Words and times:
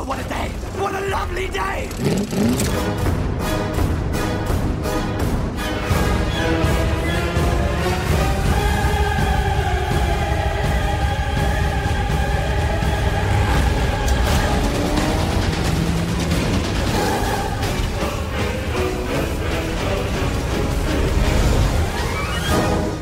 Oh, 0.00 0.04
what 0.04 0.18
a 0.18 0.26
day! 0.30 0.48
What 0.78 0.94
a 0.94 1.08
lovely 1.08 1.48
day! 1.48 1.90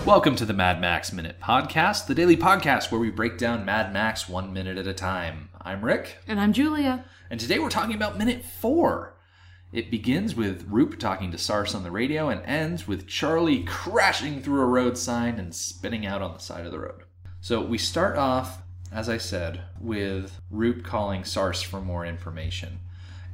Welcome 0.05 0.35
to 0.35 0.45
the 0.45 0.53
Mad 0.53 0.81
Max 0.81 1.13
Minute 1.13 1.37
Podcast, 1.41 2.09
the 2.09 2.15
daily 2.17 2.37
podcast 2.37 2.91
where 2.91 3.01
we 3.01 3.11
break 3.11 3.39
down 3.39 3.65
Mad 3.65 3.93
Max 3.93 4.29
one 4.29 4.53
minute 4.53 4.77
at 4.77 4.89
a 4.89 4.95
time. 4.95 5.49
I'm 5.69 5.85
Rick, 5.85 6.17
And 6.27 6.41
I'm 6.41 6.55
Julia. 6.55 7.05
and 7.29 7.39
today 7.39 7.59
we're 7.59 7.69
talking 7.69 7.95
about 7.95 8.17
minute 8.17 8.43
four. 8.43 9.19
It 9.71 9.91
begins 9.91 10.35
with 10.35 10.67
Roop 10.67 10.99
talking 10.99 11.31
to 11.31 11.37
Sars 11.37 11.75
on 11.75 11.83
the 11.83 11.91
radio 11.91 12.31
and 12.31 12.41
ends 12.47 12.89
with 12.89 13.07
Charlie 13.07 13.65
crashing 13.65 14.41
through 14.41 14.63
a 14.63 14.65
road 14.65 14.97
sign 14.97 15.39
and 15.39 15.55
spinning 15.55 16.07
out 16.07 16.23
on 16.23 16.33
the 16.33 16.39
side 16.39 16.65
of 16.65 16.73
the 16.73 16.79
road. 16.79 17.03
So 17.43 17.61
we 17.61 17.77
start 17.77 18.17
off, 18.17 18.63
as 18.91 19.11
I 19.11 19.19
said, 19.19 19.61
with 19.79 20.41
Roop 20.51 20.85
calling 20.85 21.23
Sars 21.23 21.61
for 21.61 21.83
more 21.83 22.07
information. 22.07 22.81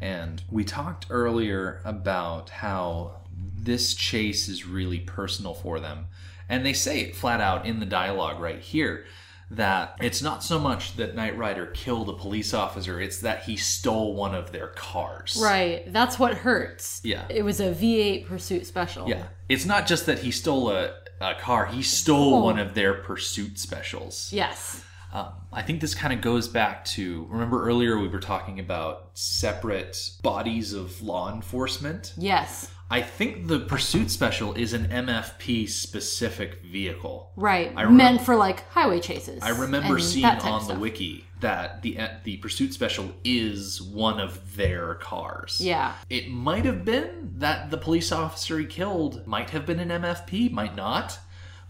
And 0.01 0.42
we 0.51 0.64
talked 0.64 1.06
earlier 1.11 1.80
about 1.84 2.51
how 2.51 3.20
this 3.56 3.95
chase 3.95 4.48
is 4.48 4.66
really 4.66 4.98
personal 4.98 5.55
for 5.55 5.78
them. 5.78 6.06
And 6.48 6.66
they 6.66 6.73
say 6.73 6.98
it 6.98 7.14
flat 7.14 7.41
out 7.41 7.64
in 7.64 7.78
the 7.78 7.87
dialogue 7.87 8.41
right 8.41 8.59
here 8.59 9.05
that 9.51 9.97
it's 10.01 10.23
not 10.23 10.43
so 10.43 10.59
much 10.59 10.97
that 10.97 11.15
Knight 11.15 11.37
Rider 11.37 11.66
killed 11.66 12.09
a 12.09 12.12
police 12.12 12.55
officer, 12.55 13.01
it's 13.01 13.21
that 13.21 13.45
he 13.45 13.57
stole 13.57 14.15
one 14.15 14.34
of 14.34 14.53
their 14.53 14.69
cars. 14.69 15.39
Right. 15.41 15.84
That's 15.93 16.19
what 16.19 16.34
hurts. 16.34 17.01
Yeah. 17.05 17.25
It 17.28 17.42
was 17.42 17.61
a 17.61 17.73
V8 17.73 18.27
Pursuit 18.27 18.67
Special. 18.67 19.09
Yeah. 19.09 19.28
It's 19.48 19.67
not 19.67 19.86
just 19.86 20.06
that 20.06 20.20
he 20.20 20.31
stole 20.31 20.70
a, 20.70 20.95
a 21.20 21.34
car, 21.34 21.67
he 21.67 21.83
stole 21.83 22.42
one 22.42 22.59
of 22.59 22.75
their 22.75 22.95
pursuit 22.95 23.59
specials. 23.59 24.33
Yes. 24.33 24.84
Um, 25.12 25.33
I 25.53 25.62
think 25.62 25.81
this 25.81 25.95
kind 25.95 26.12
of 26.12 26.20
goes 26.20 26.48
back 26.48 26.84
to 26.86 27.27
remember 27.31 27.64
earlier 27.64 27.97
we 27.98 28.08
were 28.08 28.19
talking 28.19 28.58
about 28.58 29.11
separate 29.14 30.11
bodies 30.23 30.73
of 30.73 31.01
law 31.03 31.33
enforcement. 31.33 32.12
Yes. 32.19 32.69
I 32.95 33.03
think 33.03 33.48
the 33.48 33.59
pursuit 33.59 34.09
special 34.09 34.55
is 34.55 34.73
an 34.73 34.87
MFP 34.87 35.69
specific 35.69 36.62
vehicle. 36.62 37.33
Right. 37.34 37.73
I 37.75 37.83
remember- 37.83 38.05
Meant 38.05 38.20
for 38.20 38.36
like 38.36 38.69
highway 38.70 39.01
chases. 39.01 39.42
I 39.42 39.48
remember 39.48 39.98
seeing 39.98 40.23
that 40.23 40.39
type 40.39 40.53
of 40.53 40.62
on 40.62 40.69
the 40.69 40.78
wiki 40.81 41.25
that 41.41 41.83
the 41.83 41.98
the 42.23 42.36
pursuit 42.36 42.73
special 42.73 43.11
is 43.25 43.83
one 43.83 44.20
of 44.20 44.55
their 44.55 44.95
cars. 44.95 45.61
Yeah. 45.61 45.95
It 46.09 46.31
might 46.31 46.64
have 46.67 46.84
been 46.84 47.33
that 47.39 47.73
the 47.73 47.78
police 47.78 48.12
officer 48.12 48.61
he 48.61 48.64
killed 48.64 49.27
might 49.27 49.51
have 49.51 49.67
been 49.67 49.81
an 49.81 49.91
MFP, 49.91 50.53
might 50.53 50.77
not, 50.77 51.19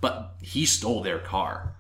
but 0.02 0.36
he 0.42 0.66
stole 0.66 1.02
their 1.02 1.20
car, 1.20 1.74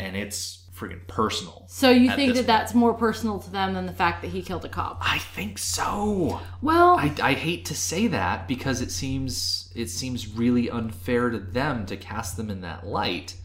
and 0.00 0.16
it's 0.16 0.56
freaking 0.74 1.06
personal. 1.06 1.66
So 1.68 1.90
you 1.90 2.10
think 2.12 2.34
that 2.36 2.46
that's 2.46 2.74
more 2.74 2.94
personal 2.94 3.38
to 3.40 3.50
them 3.50 3.74
than 3.74 3.84
the 3.86 3.92
fact 3.92 4.22
that 4.22 4.28
he 4.28 4.40
killed 4.42 4.64
a 4.64 4.68
cop? 4.68 4.98
I 5.02 5.18
think 5.18 5.58
so. 5.58 6.40
Well, 6.62 6.96
I, 6.98 7.12
I 7.22 7.32
hate 7.34 7.66
to 7.66 7.74
say 7.74 8.06
that 8.06 8.48
because 8.48 8.80
it 8.80 8.90
seems 8.90 9.70
it 9.76 9.88
seems 9.90 10.26
really 10.26 10.70
unfair 10.70 11.28
to 11.30 11.38
them 11.38 11.84
to 11.86 11.96
cast 11.96 12.36
them 12.36 12.50
in 12.50 12.62
that 12.62 12.86
light. 12.86 13.36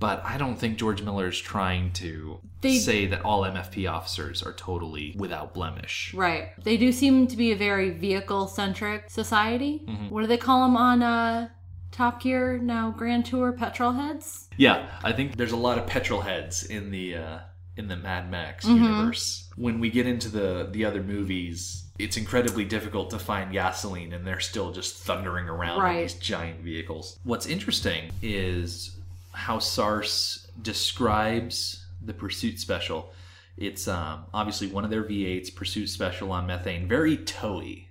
But 0.00 0.22
I 0.24 0.36
don't 0.36 0.56
think 0.56 0.76
George 0.76 1.00
Miller 1.02 1.28
is 1.28 1.38
trying 1.38 1.92
to 1.92 2.40
They- 2.60 2.78
say 2.78 3.06
that 3.06 3.24
all 3.24 3.42
MFP 3.44 3.88
officers 3.90 4.42
are 4.42 4.52
totally 4.52 5.14
without 5.16 5.54
blemish. 5.54 6.12
right. 6.12 6.48
They 6.62 6.76
do 6.76 6.90
seem 6.90 7.28
to 7.28 7.36
be 7.36 7.52
a 7.52 7.56
very 7.56 7.90
vehicle 7.90 8.48
centric 8.48 9.08
society. 9.10 9.82
Mm-hmm. 9.86 10.08
What 10.10 10.22
do 10.22 10.26
they 10.26 10.36
call 10.36 10.62
them 10.64 10.76
on 10.76 11.02
uh, 11.02 11.48
Top 11.94 12.20
Gear 12.20 12.58
now? 12.58 12.90
Grand 12.90 13.24
Tour 13.24 13.52
petrol 13.52 13.92
heads. 13.92 14.48
Yeah, 14.56 14.86
I 15.02 15.12
think 15.12 15.36
there's 15.36 15.52
a 15.52 15.56
lot 15.56 15.78
of 15.78 15.86
petrol 15.86 16.20
heads 16.20 16.64
in 16.64 16.90
the 16.90 17.16
uh, 17.16 17.38
in 17.76 17.88
the 17.88 17.96
Mad 17.96 18.30
Max 18.30 18.66
Mm-hmm. 18.66 18.82
universe. 18.84 19.48
When 19.56 19.78
we 19.80 19.90
get 19.90 20.06
into 20.06 20.28
the 20.28 20.68
the 20.70 20.84
other 20.84 21.02
movies, 21.02 21.84
it's 21.98 22.16
incredibly 22.16 22.64
difficult 22.64 23.10
to 23.10 23.18
find 23.18 23.52
gasoline, 23.52 24.12
and 24.12 24.26
they're 24.26 24.40
still 24.40 24.72
just 24.72 24.96
thundering 24.96 25.48
around 25.48 25.78
in 25.88 26.02
these 26.02 26.14
giant 26.14 26.60
vehicles. 26.60 27.18
What's 27.22 27.46
interesting 27.46 28.10
is 28.22 28.96
how 29.32 29.58
Sars 29.60 30.46
describes 30.62 31.84
the 32.04 32.12
Pursuit 32.14 32.58
Special. 32.58 33.12
It's 33.56 33.86
um, 33.86 34.24
obviously 34.34 34.66
one 34.66 34.84
of 34.84 34.90
their 34.90 35.04
V8s, 35.04 35.54
Pursuit 35.54 35.88
Special 35.88 36.32
on 36.32 36.46
methane, 36.46 36.88
very 36.88 37.16
toey. 37.16 37.88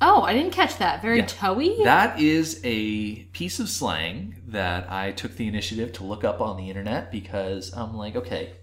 Oh, 0.00 0.22
I 0.22 0.32
didn't 0.34 0.52
catch 0.52 0.78
that. 0.78 1.00
Very 1.02 1.18
Yeah. 1.18 1.26
toey. 1.26 1.82
That 1.84 2.20
is 2.20 2.60
a 2.64 3.24
piece 3.32 3.58
of 3.60 3.68
slang 3.68 4.42
that 4.48 4.90
I 4.90 5.12
took 5.12 5.36
the 5.36 5.46
initiative 5.48 5.92
to 5.94 6.04
look 6.04 6.24
up 6.24 6.40
on 6.40 6.56
the 6.56 6.68
internet 6.68 7.10
because 7.10 7.72
I'm 7.74 7.94
like, 7.96 8.14
okay, 8.16 8.54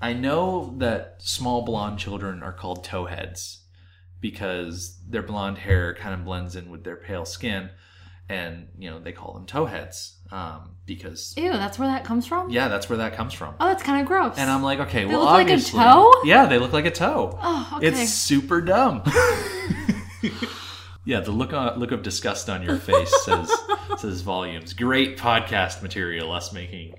I 0.00 0.12
know 0.14 0.74
that 0.78 1.16
small 1.18 1.62
blonde 1.62 1.98
children 1.98 2.42
are 2.42 2.52
called 2.52 2.84
towheads 2.86 3.58
because 4.20 4.98
their 5.08 5.22
blonde 5.22 5.58
hair 5.58 5.94
kind 5.94 6.14
of 6.14 6.24
blends 6.24 6.56
in 6.56 6.70
with 6.70 6.84
their 6.84 6.96
pale 6.96 7.24
skin, 7.24 7.70
and 8.28 8.68
you 8.78 8.90
know 8.90 8.98
they 8.98 9.12
call 9.12 9.32
them 9.34 9.46
towheads 9.46 10.14
um, 10.32 10.76
because 10.86 11.34
Ew, 11.36 11.52
that's 11.52 11.78
where 11.78 11.88
that 11.88 12.04
comes 12.04 12.26
from. 12.26 12.50
yeah, 12.50 12.68
that's 12.68 12.88
where 12.88 12.98
that 12.98 13.14
comes 13.14 13.32
from. 13.34 13.54
Oh, 13.60 13.66
that's 13.66 13.82
kind 13.82 14.00
of 14.00 14.06
gross. 14.06 14.36
And 14.38 14.50
I'm 14.50 14.62
like, 14.62 14.78
okay, 14.80 15.00
They 15.04 15.06
well, 15.06 15.20
look 15.20 15.30
like 15.30 15.48
a 15.48 15.52
obviously, 15.52 15.80
toe? 15.80 16.12
yeah, 16.24 16.46
they 16.46 16.58
look 16.58 16.72
like 16.72 16.86
a 16.86 16.90
toe. 16.90 17.38
Oh, 17.42 17.72
okay. 17.76 17.88
It's 17.88 18.10
super 18.10 18.60
dumb. 18.60 19.02
yeah, 21.08 21.20
the 21.20 21.30
look 21.30 21.54
on, 21.54 21.78
look 21.78 21.90
of 21.90 22.02
disgust 22.02 22.50
on 22.50 22.62
your 22.62 22.76
face 22.76 23.24
says 23.24 23.50
says 23.98 24.20
volumes. 24.20 24.74
Great 24.74 25.16
podcast 25.16 25.80
material. 25.80 26.30
Us 26.30 26.52
making 26.52 26.96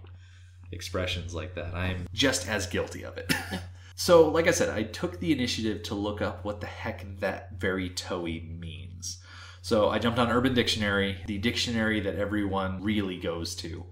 expressions 0.72 1.36
like 1.36 1.54
that. 1.54 1.76
I'm 1.76 2.08
just 2.12 2.50
as 2.50 2.66
guilty 2.66 3.04
of 3.06 3.18
it. 3.18 3.32
so, 3.96 4.28
like 4.28 4.48
I 4.48 4.52
said, 4.52 4.70
I 4.70 4.82
took 4.82 5.20
the 5.20 5.32
initiative 5.32 5.84
to 5.84 5.94
look 5.94 6.24
up 6.24 6.44
what 6.44 6.60
the 6.60 6.66
heck 6.66 7.06
that 7.20 7.60
very 7.60 7.88
toey 7.92 8.40
means. 8.60 9.20
So 9.62 9.90
I 9.90 10.00
jumped 10.00 10.18
on 10.18 10.32
Urban 10.32 10.56
Dictionary, 10.56 11.18
the 11.28 11.38
dictionary 11.38 12.00
that 12.00 12.16
everyone 12.16 12.82
really 12.82 13.20
goes 13.20 13.54
to. 13.58 13.86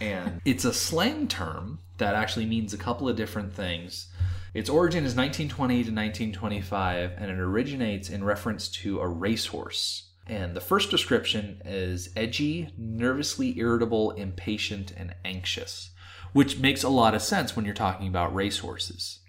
And 0.00 0.40
it's 0.44 0.64
a 0.64 0.72
slang 0.72 1.28
term 1.28 1.78
that 1.98 2.16
actually 2.16 2.46
means 2.46 2.74
a 2.74 2.78
couple 2.78 3.08
of 3.08 3.14
different 3.14 3.54
things. 3.54 4.08
Its 4.54 4.68
origin 4.68 5.04
is 5.04 5.16
1920 5.16 5.74
to 5.74 5.90
1925, 5.90 7.12
and 7.16 7.30
it 7.30 7.38
originates 7.38 8.10
in 8.10 8.22
reference 8.22 8.68
to 8.68 9.00
a 9.00 9.08
racehorse. 9.08 10.10
And 10.26 10.54
the 10.54 10.60
first 10.60 10.90
description 10.90 11.62
is 11.64 12.10
edgy, 12.14 12.72
nervously 12.76 13.58
irritable, 13.58 14.10
impatient, 14.12 14.92
and 14.96 15.14
anxious, 15.24 15.90
which 16.32 16.58
makes 16.58 16.82
a 16.82 16.88
lot 16.88 17.14
of 17.14 17.22
sense 17.22 17.56
when 17.56 17.64
you're 17.64 17.74
talking 17.74 18.08
about 18.08 18.34
racehorses. 18.34 19.20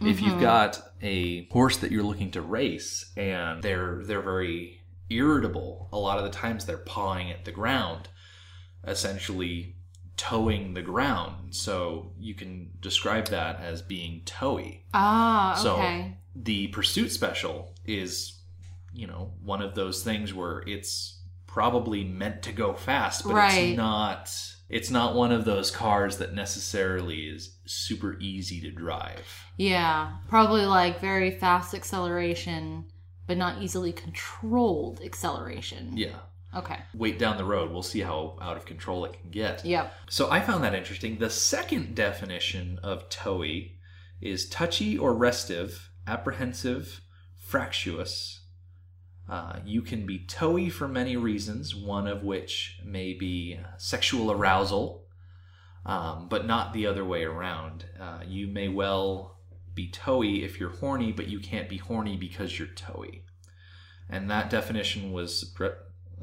If 0.00 0.20
you've 0.20 0.34
mm-hmm. 0.34 0.42
got 0.42 0.92
a 1.02 1.46
horse 1.48 1.76
that 1.78 1.90
you're 1.90 2.04
looking 2.04 2.30
to 2.30 2.40
race 2.40 3.10
and 3.16 3.62
they're 3.64 4.00
they're 4.04 4.22
very 4.22 4.80
irritable, 5.10 5.88
a 5.92 5.98
lot 5.98 6.18
of 6.18 6.24
the 6.24 6.30
times 6.30 6.64
they're 6.64 6.78
pawing 6.78 7.32
at 7.32 7.44
the 7.44 7.50
ground, 7.50 8.08
essentially 8.86 9.74
towing 10.18 10.74
the 10.74 10.82
ground. 10.82 11.54
So 11.54 12.12
you 12.18 12.34
can 12.34 12.70
describe 12.80 13.28
that 13.28 13.60
as 13.60 13.80
being 13.80 14.20
toey. 14.26 14.84
ah, 14.92 15.54
So 15.62 15.76
okay. 15.76 16.18
the 16.36 16.66
pursuit 16.68 17.10
special 17.12 17.72
is, 17.86 18.38
you 18.92 19.06
know, 19.06 19.32
one 19.42 19.62
of 19.62 19.74
those 19.74 20.02
things 20.02 20.34
where 20.34 20.62
it's 20.66 21.20
probably 21.46 22.04
meant 22.04 22.42
to 22.42 22.52
go 22.52 22.74
fast, 22.74 23.24
but 23.24 23.32
Right. 23.34 23.54
it's 23.70 23.76
not. 23.78 24.30
It's 24.68 24.90
not 24.90 25.14
one 25.14 25.32
of 25.32 25.46
those 25.46 25.70
cars 25.70 26.18
that 26.18 26.34
necessarily 26.34 27.20
is 27.20 27.56
super 27.64 28.18
easy 28.20 28.60
to 28.60 28.70
drive. 28.70 29.24
Yeah, 29.56 30.16
probably 30.28 30.66
like 30.66 31.00
very 31.00 31.30
fast 31.30 31.72
acceleration, 31.74 32.84
but 33.26 33.38
not 33.38 33.62
easily 33.62 33.92
controlled 33.92 35.00
acceleration. 35.02 35.96
Yeah. 35.96 36.16
Okay. 36.54 36.78
Wait 36.94 37.18
down 37.18 37.36
the 37.36 37.44
road. 37.44 37.70
We'll 37.70 37.82
see 37.82 38.00
how 38.00 38.38
out 38.40 38.56
of 38.56 38.64
control 38.64 39.04
it 39.04 39.20
can 39.20 39.30
get. 39.30 39.64
Yep. 39.64 39.92
So 40.08 40.30
I 40.30 40.40
found 40.40 40.64
that 40.64 40.74
interesting. 40.74 41.18
The 41.18 41.30
second 41.30 41.94
definition 41.94 42.78
of 42.82 43.08
toey 43.10 43.78
is 44.20 44.48
touchy 44.48 44.96
or 44.96 45.14
restive, 45.14 45.90
apprehensive, 46.06 47.02
fractious. 47.38 48.40
Uh, 49.28 49.58
you 49.64 49.82
can 49.82 50.06
be 50.06 50.20
toey 50.20 50.70
for 50.70 50.88
many 50.88 51.16
reasons, 51.16 51.74
one 51.76 52.06
of 52.06 52.22
which 52.22 52.80
may 52.82 53.12
be 53.12 53.60
sexual 53.76 54.32
arousal, 54.32 55.04
um, 55.84 56.28
but 56.28 56.46
not 56.46 56.72
the 56.72 56.86
other 56.86 57.04
way 57.04 57.24
around. 57.24 57.84
Uh, 58.00 58.20
you 58.26 58.46
may 58.46 58.68
well 58.68 59.38
be 59.74 59.90
toey 59.90 60.42
if 60.44 60.58
you're 60.58 60.70
horny, 60.70 61.12
but 61.12 61.28
you 61.28 61.38
can't 61.38 61.68
be 61.68 61.76
horny 61.76 62.16
because 62.16 62.58
you're 62.58 62.68
toey. 62.68 63.22
And 64.08 64.30
that 64.30 64.48
definition 64.48 65.12
was 65.12 65.54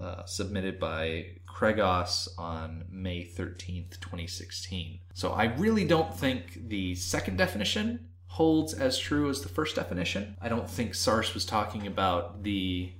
uh, 0.01 0.25
submitted 0.25 0.79
by 0.79 1.27
Kregos 1.47 2.27
on 2.37 2.85
May 2.89 3.23
13th, 3.23 3.99
2016. 3.99 4.99
So 5.13 5.31
I 5.31 5.45
really 5.55 5.85
don't 5.85 6.13
think 6.13 6.67
the 6.67 6.95
second 6.95 7.37
definition 7.37 8.07
holds 8.27 8.73
as 8.73 8.97
true 8.97 9.29
as 9.29 9.41
the 9.41 9.49
first 9.49 9.75
definition. 9.75 10.35
I 10.41 10.49
don't 10.49 10.69
think 10.69 10.93
Sars 10.93 11.33
was 11.33 11.45
talking 11.45 11.87
about 11.87 12.43
the 12.43 12.91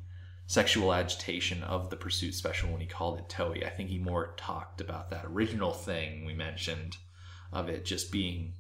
sexual 0.47 0.94
agitation 0.94 1.63
of 1.63 1.89
the 1.89 1.95
pursuit 1.95 2.33
special 2.33 2.69
when 2.71 2.80
he 2.80 2.88
called 2.88 3.19
it 3.19 3.27
toey. 3.27 3.65
I 3.65 3.69
think 3.69 3.89
he 3.89 3.98
more 3.98 4.33
talked 4.38 4.80
about 4.80 5.09
that 5.09 5.25
original 5.25 5.74
thing 5.74 6.24
we 6.24 6.33
mentioned 6.33 6.98
of 7.51 7.68
it 7.68 7.83
just 7.86 8.12
being 8.12 8.53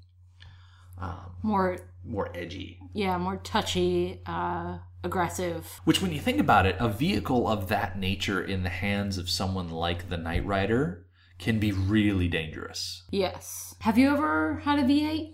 More, 1.43 1.77
more 2.03 2.29
edgy. 2.35 2.79
yeah, 2.93 3.17
more 3.17 3.37
touchy, 3.37 4.21
uh, 4.25 4.79
aggressive. 5.03 5.79
Which, 5.83 6.01
when 6.01 6.11
you 6.11 6.19
think 6.19 6.39
about 6.39 6.65
it, 6.65 6.75
a 6.79 6.89
vehicle 6.89 7.47
of 7.47 7.67
that 7.67 7.99
nature 7.99 8.43
in 8.43 8.63
the 8.63 8.69
hands 8.69 9.17
of 9.17 9.29
someone 9.29 9.69
like 9.69 10.09
the 10.09 10.17
Knight 10.17 10.45
Rider 10.45 11.05
can 11.37 11.59
be 11.59 11.71
really 11.71 12.27
dangerous. 12.27 13.03
Yes. 13.11 13.75
Have 13.81 13.97
you 13.97 14.09
ever 14.09 14.61
had 14.63 14.79
a 14.79 14.83
V8? 14.83 15.33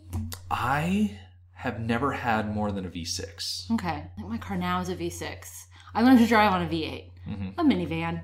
I 0.50 1.18
have 1.54 1.80
never 1.80 2.12
had 2.14 2.54
more 2.54 2.72
than 2.72 2.86
a 2.86 2.90
V6. 2.90 3.72
Okay. 3.72 3.88
I 3.88 4.10
think 4.16 4.28
my 4.28 4.38
car 4.38 4.58
now 4.58 4.82
is 4.82 4.90
a 4.90 4.96
V6. 4.96 5.66
I 5.94 6.02
learned 6.02 6.20
to 6.20 6.26
drive 6.26 6.52
on 6.52 6.64
a 6.64 6.68
V8, 6.68 7.11
Mm-hmm. 7.32 7.60
a 7.60 7.64
minivan. 7.64 8.24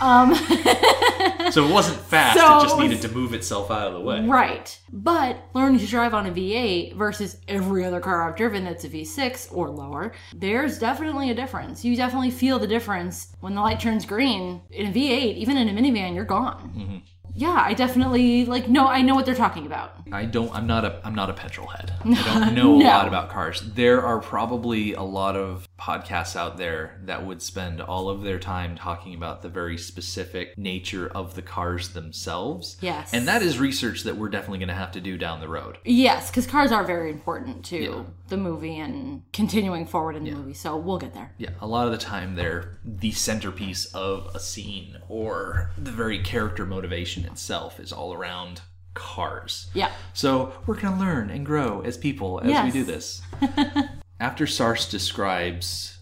Um, 0.00 0.34
So 1.52 1.64
it 1.64 1.72
wasn't 1.72 1.98
fast, 2.00 2.38
So 2.40 2.58
it 2.58 2.62
just 2.64 2.76
needed 2.78 3.00
to 3.02 3.08
move 3.08 3.32
itself 3.32 3.70
out 3.70 3.86
of 3.86 3.92
the 3.94 4.00
way. 4.00 4.26
right. 4.26 4.76
But 4.92 5.36
learning 5.54 5.78
to 5.78 5.86
drive 5.86 6.12
on 6.12 6.26
a 6.26 6.32
V8 6.32 6.94
versus 6.96 7.40
every 7.46 7.84
other 7.84 8.00
car 8.00 8.28
I've 8.28 8.36
driven 8.36 8.64
that's 8.64 8.84
a 8.84 8.88
V6 8.88 9.54
or 9.56 9.70
lower, 9.70 10.12
there's 10.34 10.78
definitely 10.80 11.30
a 11.30 11.34
difference. 11.34 11.84
You 11.84 11.94
definitely 11.94 12.32
feel 12.32 12.58
the 12.58 12.66
difference 12.66 13.28
when 13.40 13.54
the 13.54 13.60
light 13.60 13.78
turns 13.78 14.04
green. 14.04 14.60
In 14.70 14.86
a 14.86 14.90
V8, 14.92 15.36
even 15.36 15.56
in 15.56 15.68
a 15.68 15.72
minivan, 15.72 16.16
you're 16.16 16.24
gone. 16.24 16.72
Mm-hmm. 16.76 16.96
Yeah, 17.36 17.62
I 17.64 17.74
definitely 17.74 18.44
like. 18.46 18.68
No, 18.68 18.86
I 18.86 19.02
know 19.02 19.14
what 19.14 19.26
they're 19.26 19.34
talking 19.34 19.66
about. 19.66 19.94
I 20.10 20.24
don't. 20.24 20.50
I'm 20.54 20.66
not 20.66 20.84
a. 20.84 21.00
I'm 21.04 21.14
not 21.14 21.30
a 21.30 21.34
petrol 21.34 21.66
head. 21.68 21.92
I 22.04 22.40
don't 22.40 22.54
know 22.54 22.74
a 22.80 22.82
lot 22.82 23.06
about 23.08 23.28
cars. 23.28 23.60
There 23.60 24.02
are 24.02 24.20
probably 24.20 24.94
a 24.94 25.02
lot 25.02 25.36
of 25.36 25.68
podcasts 25.78 26.34
out 26.34 26.56
there 26.56 26.98
that 27.04 27.26
would 27.26 27.42
spend 27.42 27.80
all 27.82 28.08
of 28.08 28.22
their 28.22 28.38
time 28.38 28.74
talking 28.76 29.14
about 29.14 29.42
the 29.42 29.48
very 29.50 29.76
specific 29.76 30.56
nature 30.56 31.08
of 31.08 31.34
the 31.34 31.42
cars 31.42 31.90
themselves. 31.90 32.76
Yes. 32.80 33.12
And 33.12 33.28
that 33.28 33.42
is 33.42 33.58
research 33.58 34.04
that 34.04 34.16
we're 34.16 34.30
definitely 34.30 34.58
going 34.58 34.68
to 34.68 34.74
have 34.74 34.92
to 34.92 35.00
do 35.00 35.18
down 35.18 35.40
the 35.40 35.48
road. 35.48 35.76
Yes, 35.84 36.30
because 36.30 36.46
cars 36.46 36.72
are 36.72 36.82
very 36.84 37.10
important 37.10 37.64
to 37.66 37.76
Yeah. 37.82 38.02
the 38.28 38.38
movie 38.38 38.78
and 38.78 39.22
continuing 39.32 39.86
forward 39.86 40.16
in 40.16 40.24
the 40.24 40.30
movie. 40.30 40.54
So 40.54 40.76
we'll 40.76 40.98
get 40.98 41.12
there. 41.12 41.32
Yeah, 41.36 41.50
a 41.60 41.66
lot 41.66 41.86
of 41.86 41.92
the 41.92 41.98
time 41.98 42.34
they're 42.36 42.78
the 42.84 43.12
centerpiece 43.12 43.84
of 43.86 44.30
a 44.34 44.40
scene, 44.40 44.96
or 45.08 45.70
the 45.76 45.90
very 45.90 46.18
character 46.20 46.64
motivation 46.64 47.25
itself 47.26 47.80
is 47.80 47.92
all 47.92 48.12
around 48.12 48.60
cars. 48.94 49.68
Yeah. 49.74 49.92
So 50.14 50.52
we're 50.66 50.80
going 50.80 50.94
to 50.94 51.00
learn 51.00 51.30
and 51.30 51.46
grow 51.46 51.82
as 51.82 51.96
people 51.96 52.40
as 52.42 52.64
we 52.64 52.70
do 52.72 52.84
this. 52.84 53.22
After 54.20 54.46
Sars 54.46 54.88
describes 54.88 55.98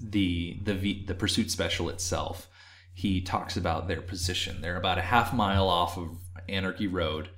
the 0.00 0.58
the 0.62 0.74
v, 0.74 1.04
the 1.04 1.14
pursuit 1.14 1.50
special 1.50 1.88
itself, 1.88 2.48
he 2.94 3.20
talks 3.20 3.56
about 3.56 3.88
their 3.88 4.00
position. 4.00 4.60
They're 4.60 4.76
about 4.76 4.98
a 4.98 5.02
half 5.02 5.34
mile 5.34 5.68
off 5.68 5.98
of 5.98 6.16
Anarchy 6.48 6.86
Road, 6.86 7.28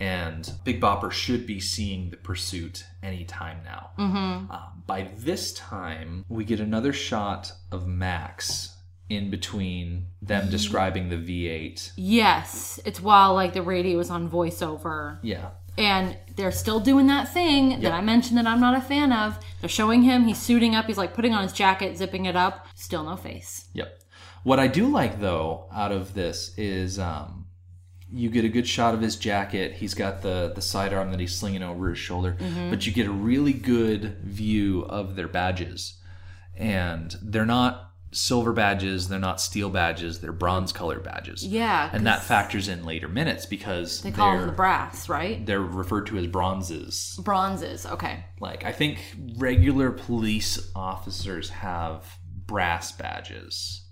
and 0.00 0.50
Big 0.64 0.80
Bopper 0.80 1.12
should 1.12 1.46
be 1.46 1.60
seeing 1.60 2.10
the 2.10 2.16
pursuit 2.16 2.84
anytime 3.02 3.60
now. 3.64 3.90
Mm-hmm. 3.98 4.50
Uh, 4.50 4.60
by 4.86 5.10
this 5.16 5.54
time, 5.54 6.24
we 6.28 6.44
get 6.44 6.58
another 6.60 6.92
shot 6.92 7.52
of 7.70 7.86
Max 7.86 8.75
in 9.08 9.30
between 9.30 10.06
them 10.20 10.50
describing 10.50 11.08
the 11.08 11.16
V8. 11.16 11.92
Yes, 11.96 12.80
it's 12.84 13.00
while 13.00 13.34
like 13.34 13.52
the 13.54 13.62
radio 13.62 13.98
is 14.00 14.10
on 14.10 14.28
voiceover, 14.28 15.18
Yeah. 15.22 15.50
and 15.78 16.16
they're 16.34 16.50
still 16.52 16.80
doing 16.80 17.06
that 17.06 17.32
thing 17.32 17.80
that 17.82 17.92
I 17.92 18.00
mentioned 18.00 18.36
that 18.38 18.46
I'm 18.46 18.60
not 18.60 18.76
a 18.76 18.80
fan 18.80 19.12
of. 19.12 19.38
They're 19.60 19.68
showing 19.68 20.02
him 20.02 20.24
he's 20.24 20.38
suiting 20.38 20.74
up. 20.74 20.86
He's 20.86 20.98
like 20.98 21.14
putting 21.14 21.34
on 21.34 21.42
his 21.44 21.52
jacket, 21.52 21.96
zipping 21.96 22.24
it 22.26 22.34
up. 22.36 22.66
Still 22.74 23.04
no 23.04 23.16
face. 23.16 23.66
Yep. 23.74 24.00
What 24.42 24.58
I 24.60 24.66
do 24.66 24.86
like 24.88 25.20
though 25.20 25.68
out 25.72 25.92
of 25.92 26.14
this 26.14 26.52
is 26.58 26.98
um, 26.98 27.46
you 28.12 28.28
get 28.30 28.44
a 28.44 28.48
good 28.48 28.66
shot 28.68 28.94
of 28.94 29.00
his 29.00 29.16
jacket. 29.16 29.72
He's 29.74 29.94
got 29.94 30.22
the 30.22 30.52
the 30.54 30.62
sidearm 30.62 31.10
that 31.12 31.20
he's 31.20 31.34
slinging 31.34 31.62
over 31.62 31.90
his 31.90 31.98
shoulder, 31.98 32.36
but 32.70 32.86
you 32.86 32.92
get 32.92 33.06
a 33.06 33.10
really 33.12 33.52
good 33.52 34.18
view 34.22 34.82
of 34.84 35.16
their 35.16 35.26
badges, 35.28 35.94
and 36.56 37.14
they're 37.22 37.46
not 37.46 37.85
silver 38.16 38.52
badges. 38.52 39.08
They're 39.08 39.18
not 39.18 39.40
steel 39.40 39.68
badges. 39.70 40.20
They're 40.20 40.32
bronze 40.32 40.72
color 40.72 40.98
badges. 41.00 41.46
Yeah, 41.46 41.90
and 41.92 42.06
that 42.06 42.22
factors 42.22 42.68
in 42.68 42.84
later 42.84 43.08
minutes 43.08 43.46
because 43.46 44.00
They 44.02 44.10
call 44.10 44.36
them 44.36 44.46
the 44.46 44.52
brass, 44.52 45.08
right? 45.08 45.44
they're 45.44 45.60
referred 45.60 46.06
to 46.08 46.18
as 46.18 46.26
bronzes. 46.26 47.18
Bronzes. 47.22 47.86
Okay. 47.86 48.24
Like 48.40 48.64
I 48.64 48.72
think 48.72 48.98
regular 49.36 49.90
police 49.90 50.70
officers 50.74 51.50
have 51.50 52.04
brass 52.46 52.92
badges, 52.92 53.82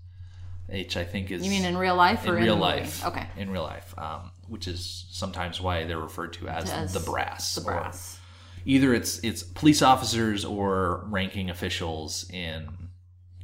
which 0.69 0.97
I 0.97 1.05
think 1.05 1.31
is 1.31 1.44
You 1.44 1.50
mean 1.50 1.65
in 1.65 1.76
real 1.76 1.97
life 1.97 2.26
or 2.26 2.37
in 2.37 2.44
real 2.44 2.55
movie? 2.56 2.81
life. 2.81 3.05
Okay. 3.06 3.26
in 3.37 3.50
real 3.50 3.62
life, 3.65 3.94
um, 3.99 4.31
which 4.49 4.67
is 4.69 5.06
sometimes 5.11 5.61
why 5.61 5.85
they're 5.85 5.99
referred 5.99 6.32
to 6.35 6.49
as, 6.49 6.71
As 6.71 6.93
the 6.94 7.00
brass. 7.00 7.55
The 7.56 7.61
brass. 7.62 8.19
either 8.65 8.94
it's 8.94 9.19
it's 9.19 9.43
police 9.43 9.82
officers 9.82 10.44
or 10.44 11.05
ranking 11.09 11.50
officials 11.50 12.29
in 12.31 12.69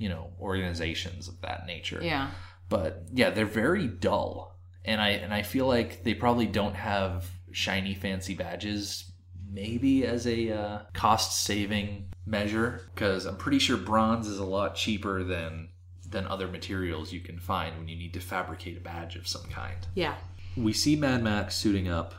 you 0.00 0.08
know 0.08 0.32
organizations 0.40 1.28
of 1.28 1.40
that 1.42 1.66
nature. 1.66 2.00
Yeah. 2.02 2.30
But 2.68 3.04
yeah, 3.12 3.30
they're 3.30 3.44
very 3.44 3.86
dull, 3.86 4.56
and 4.84 5.00
I 5.00 5.10
and 5.10 5.32
I 5.32 5.42
feel 5.42 5.66
like 5.66 6.02
they 6.02 6.14
probably 6.14 6.46
don't 6.46 6.74
have 6.74 7.30
shiny 7.52 7.94
fancy 7.94 8.34
badges. 8.34 9.12
Maybe 9.52 10.06
as 10.06 10.26
a 10.26 10.52
uh, 10.52 10.78
cost 10.94 11.44
saving 11.44 12.12
measure, 12.24 12.88
because 12.94 13.26
I'm 13.26 13.36
pretty 13.36 13.58
sure 13.58 13.76
bronze 13.76 14.28
is 14.28 14.38
a 14.38 14.44
lot 14.44 14.74
cheaper 14.74 15.22
than 15.22 15.68
than 16.08 16.26
other 16.26 16.48
materials 16.48 17.12
you 17.12 17.20
can 17.20 17.38
find 17.38 17.76
when 17.76 17.88
you 17.88 17.96
need 17.96 18.14
to 18.14 18.20
fabricate 18.20 18.76
a 18.76 18.80
badge 18.80 19.16
of 19.16 19.28
some 19.28 19.44
kind. 19.44 19.86
Yeah. 19.94 20.16
We 20.56 20.72
see 20.72 20.96
Mad 20.96 21.22
Max 21.22 21.54
suiting 21.54 21.88
up, 21.88 22.14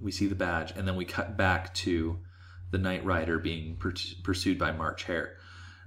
we 0.00 0.12
see 0.12 0.26
the 0.26 0.34
badge, 0.34 0.72
and 0.76 0.86
then 0.86 0.96
we 0.96 1.04
cut 1.04 1.36
back 1.36 1.74
to 1.74 2.18
the 2.70 2.78
Knight 2.78 3.04
Rider 3.04 3.38
being 3.38 3.76
pur- 3.76 3.94
pursued 4.22 4.58
by 4.58 4.72
March 4.72 5.04
Hare. 5.04 5.36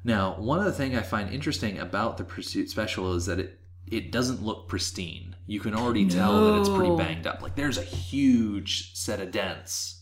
Now, 0.03 0.35
one 0.37 0.59
of 0.59 0.65
the 0.65 0.71
things 0.71 0.97
I 0.97 1.01
find 1.01 1.29
interesting 1.33 1.77
about 1.79 2.17
the 2.17 2.23
pursuit 2.23 2.69
special 2.69 3.13
is 3.15 3.25
that 3.25 3.39
it 3.39 3.55
it 3.87 4.11
doesn't 4.11 4.43
look 4.43 4.67
pristine. 4.67 5.35
You 5.47 5.59
can 5.59 5.73
already 5.73 6.07
tell 6.07 6.45
that 6.45 6.59
it's 6.59 6.69
pretty 6.69 6.95
banged 6.95 7.25
up. 7.25 7.41
Like 7.41 7.55
there's 7.55 7.79
a 7.79 7.83
huge 7.83 8.93
set 8.95 9.19
of 9.19 9.31
dents 9.31 10.01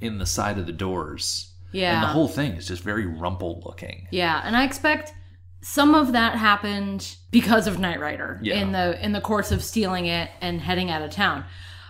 in 0.00 0.16
the 0.18 0.24
side 0.24 0.58
of 0.58 0.64
the 0.66 0.72
doors. 0.72 1.52
Yeah. 1.72 1.94
And 1.94 2.02
the 2.02 2.06
whole 2.08 2.28
thing 2.28 2.52
is 2.52 2.66
just 2.66 2.82
very 2.82 3.04
rumpled 3.04 3.66
looking. 3.66 4.08
Yeah, 4.10 4.40
and 4.42 4.56
I 4.56 4.64
expect 4.64 5.12
some 5.60 5.94
of 5.94 6.12
that 6.12 6.36
happened 6.36 7.16
because 7.30 7.66
of 7.66 7.78
Knight 7.78 8.00
Rider 8.00 8.38
Yeah. 8.42 8.60
in 8.60 8.72
the 8.72 9.04
in 9.04 9.12
the 9.12 9.20
course 9.20 9.52
of 9.52 9.62
stealing 9.62 10.06
it 10.06 10.30
and 10.40 10.60
heading 10.62 10.90
out 10.90 11.02
of 11.02 11.10
town. 11.10 11.44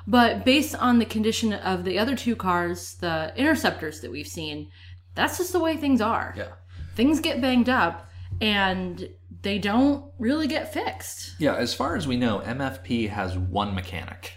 But 0.06 0.44
based 0.44 0.74
on 0.74 0.98
the 0.98 1.04
condition 1.04 1.52
of 1.52 1.84
the 1.84 1.98
other 1.98 2.16
two 2.16 2.34
cars, 2.34 2.94
the 2.94 3.32
interceptors 3.36 4.00
that 4.00 4.10
we've 4.10 4.26
seen, 4.26 4.70
that's 5.14 5.38
just 5.38 5.52
the 5.52 5.60
way 5.60 5.76
things 5.76 6.00
are. 6.00 6.34
Yeah. 6.36 6.48
Things 6.98 7.20
get 7.20 7.40
banged 7.40 7.68
up 7.68 8.10
and 8.40 9.08
they 9.42 9.60
don't 9.60 10.04
really 10.18 10.48
get 10.48 10.72
fixed. 10.72 11.36
Yeah, 11.38 11.54
as 11.54 11.72
far 11.72 11.94
as 11.94 12.08
we 12.08 12.16
know, 12.16 12.40
MFP 12.40 13.10
has 13.10 13.38
one 13.38 13.72
mechanic. 13.72 14.32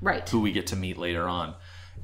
Right. 0.00 0.28
who 0.28 0.40
we 0.40 0.52
get 0.52 0.68
to 0.68 0.76
meet 0.76 0.98
later 0.98 1.26
on. 1.28 1.56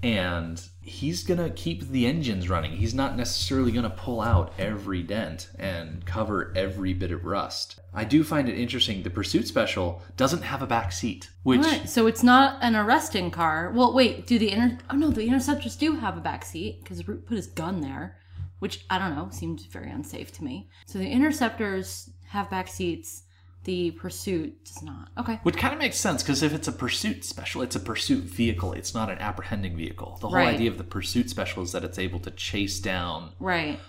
And 0.02 0.60
he's 0.80 1.22
going 1.22 1.38
to 1.38 1.50
keep 1.50 1.88
the 1.88 2.06
engines 2.06 2.48
running. 2.48 2.72
He's 2.72 2.94
not 2.94 3.16
necessarily 3.16 3.70
going 3.70 3.84
to 3.84 3.90
pull 3.90 4.20
out 4.20 4.52
every 4.58 5.04
dent 5.04 5.50
and 5.56 6.04
cover 6.04 6.52
every 6.56 6.94
bit 6.94 7.12
of 7.12 7.24
rust. 7.24 7.78
I 7.94 8.02
do 8.02 8.24
find 8.24 8.48
it 8.48 8.58
interesting 8.58 9.04
the 9.04 9.10
Pursuit 9.10 9.46
Special 9.46 10.02
doesn't 10.16 10.42
have 10.42 10.62
a 10.62 10.66
back 10.66 10.90
seat, 10.90 11.30
which 11.44 11.60
Right. 11.60 11.88
So 11.88 12.08
it's 12.08 12.24
not 12.24 12.60
an 12.60 12.74
arresting 12.74 13.30
car. 13.30 13.70
Well, 13.72 13.94
wait, 13.94 14.26
do 14.26 14.36
the 14.36 14.50
inter 14.50 14.78
Oh 14.90 14.96
no, 14.96 15.10
the 15.12 15.28
interceptors 15.28 15.76
do 15.76 15.94
have 15.94 16.16
a 16.16 16.20
back 16.20 16.44
seat 16.44 16.80
because 16.82 17.06
Roop 17.06 17.28
put 17.28 17.36
his 17.36 17.46
gun 17.46 17.82
there, 17.82 18.16
which 18.62 18.84
I 18.88 18.96
don't 18.96 19.16
know, 19.16 19.28
seems 19.32 19.64
very 19.64 19.90
unsafe 19.90 20.30
to 20.34 20.44
me. 20.44 20.68
So 20.86 21.00
the 21.00 21.08
interceptors 21.10 22.10
have 22.28 22.48
back 22.48 22.68
seats. 22.68 23.24
The 23.64 23.90
pursuit 23.90 24.64
does 24.64 24.84
not. 24.84 25.08
Okay. 25.18 25.40
which 25.42 25.56
kind 25.56 25.72
of 25.74 25.80
makes 25.80 25.96
sense 25.96 26.22
because 26.22 26.44
if 26.44 26.52
it's 26.54 26.68
a 26.68 26.72
pursuit 26.72 27.24
special, 27.24 27.62
it's 27.62 27.74
a 27.74 27.80
pursuit 27.80 28.22
vehicle. 28.22 28.72
It's 28.72 28.94
not 28.94 29.10
an 29.10 29.18
apprehending 29.18 29.76
vehicle. 29.76 30.16
The 30.20 30.28
whole 30.28 30.36
Right. 30.36 30.54
idea 30.54 30.70
of 30.70 30.78
the 30.78 30.84
pursuit 30.84 31.28
special 31.28 31.64
is 31.64 31.72
that 31.72 31.82
it's 31.82 31.98
able 31.98 32.20
to 32.20 32.30
chase 32.30 32.78
down 32.78 33.32
Right. 33.40 33.80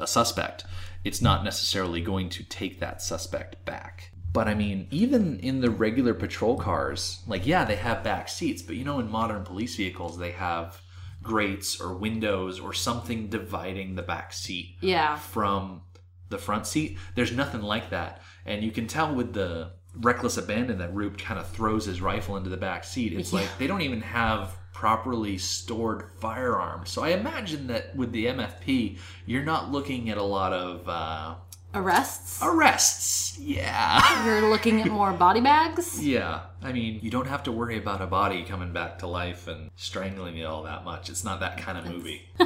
a 0.00 0.08
suspect, 0.08 0.64
it's 1.04 1.22
not 1.22 1.44
necessarily 1.44 2.00
going 2.00 2.28
to 2.30 2.42
take 2.42 2.80
that 2.80 3.02
suspect 3.02 3.64
back. 3.64 4.10
But 4.32 4.48
I 4.48 4.54
mean, 4.54 4.88
even 4.90 5.38
in 5.38 5.60
the 5.60 5.70
regular 5.70 6.14
patrol 6.14 6.58
cars, 6.58 7.20
like, 7.28 7.46
yeah, 7.46 7.64
they 7.64 7.76
have 7.76 8.02
back 8.02 8.28
seats, 8.28 8.60
but 8.60 8.74
you 8.74 8.84
know, 8.84 8.98
in 8.98 9.08
modern 9.08 9.44
police 9.44 9.76
vehicles, 9.76 10.18
they 10.18 10.32
have 10.32 10.82
grates 11.26 11.80
or 11.80 11.94
windows 11.94 12.58
or 12.60 12.72
something 12.72 13.28
dividing 13.28 13.94
the 13.94 14.02
back 14.02 14.32
seat 14.32 14.76
Yeah. 14.80 15.16
from 15.16 15.82
the 16.28 16.38
front 16.38 16.66
seat. 16.66 16.98
There's 17.14 17.32
nothing 17.32 17.62
like 17.62 17.90
that. 17.90 18.22
And 18.44 18.62
you 18.64 18.70
can 18.70 18.86
tell 18.86 19.14
with 19.14 19.32
the 19.32 19.72
reckless 19.94 20.36
abandon 20.36 20.78
that 20.78 20.94
Roop 20.94 21.18
kind 21.18 21.38
of 21.40 21.48
throws 21.48 21.86
his 21.86 22.00
rifle 22.00 22.36
into 22.36 22.50
the 22.50 22.56
back 22.56 22.84
seat. 22.84 23.12
It's 23.12 23.32
like 23.32 23.48
they 23.58 23.66
don't 23.66 23.82
even 23.82 24.00
have 24.02 24.56
properly 24.74 25.38
stored 25.38 26.10
firearms. 26.20 26.90
So 26.90 27.02
I 27.02 27.10
imagine 27.10 27.66
that 27.68 27.96
with 27.96 28.12
the 28.12 28.26
MFP, 28.26 28.98
you're 29.24 29.44
not 29.44 29.72
looking 29.72 30.10
at 30.10 30.18
a 30.18 30.22
lot 30.22 30.52
of 30.52 30.86
uh, 30.88 31.36
Arrests? 31.74 32.40
arrests. 32.42 33.38
Yeah. 33.38 34.24
You're 34.24 34.48
looking 34.48 34.80
at 34.80 34.88
more 34.88 35.12
body 35.12 35.40
bags? 35.40 36.00
Yeah, 36.06 36.40
I 36.62 36.72
mean, 36.72 37.00
you 37.02 37.10
don't 37.10 37.26
have 37.26 37.42
to 37.44 37.52
worry 37.52 37.76
about 37.76 38.00
a 38.00 38.06
body 38.06 38.44
coming 38.44 38.72
back 38.72 38.98
to 39.00 39.06
life 39.06 39.46
and 39.46 39.70
strangling 39.76 40.36
you 40.36 40.46
all 40.46 40.62
that 40.62 40.84
much. 40.84 41.10
It's 41.10 41.22
not 41.24 41.40
that 41.40 41.58
kind 41.58 41.76
of 41.78 41.86
movie. 41.86 42.28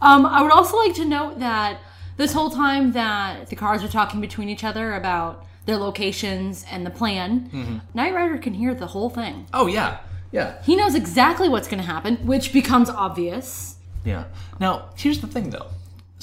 Um, 0.00 0.26
I 0.26 0.42
would 0.42 0.50
also 0.50 0.76
like 0.76 0.94
to 0.94 1.04
note 1.04 1.38
that 1.38 1.78
this 2.16 2.32
whole 2.32 2.50
time 2.50 2.92
that 2.92 3.48
the 3.48 3.56
cars 3.56 3.82
are 3.82 3.88
talking 3.88 4.20
between 4.20 4.48
each 4.48 4.64
other 4.64 4.92
about 4.94 5.46
their 5.66 5.76
locations 5.76 6.64
and 6.70 6.84
the 6.84 6.90
plan, 6.90 7.80
Knight 7.94 8.12
Rider 8.14 8.36
can 8.38 8.54
hear 8.54 8.74
the 8.74 8.88
whole 8.88 9.08
thing. 9.08 9.46
Oh 9.54 9.66
yeah, 9.66 9.98
yeah, 10.32 10.60
He 10.62 10.74
knows 10.76 10.94
exactly 10.94 11.48
what's 11.48 11.68
going 11.68 11.80
to 11.80 11.86
happen, 11.86 12.16
which 12.26 12.52
becomes 12.52 12.90
obvious. 12.90 13.76
yeah. 14.04 14.24
Now 14.60 14.90
here's 14.96 15.20
the 15.20 15.26
thing, 15.26 15.50
though. 15.50 15.68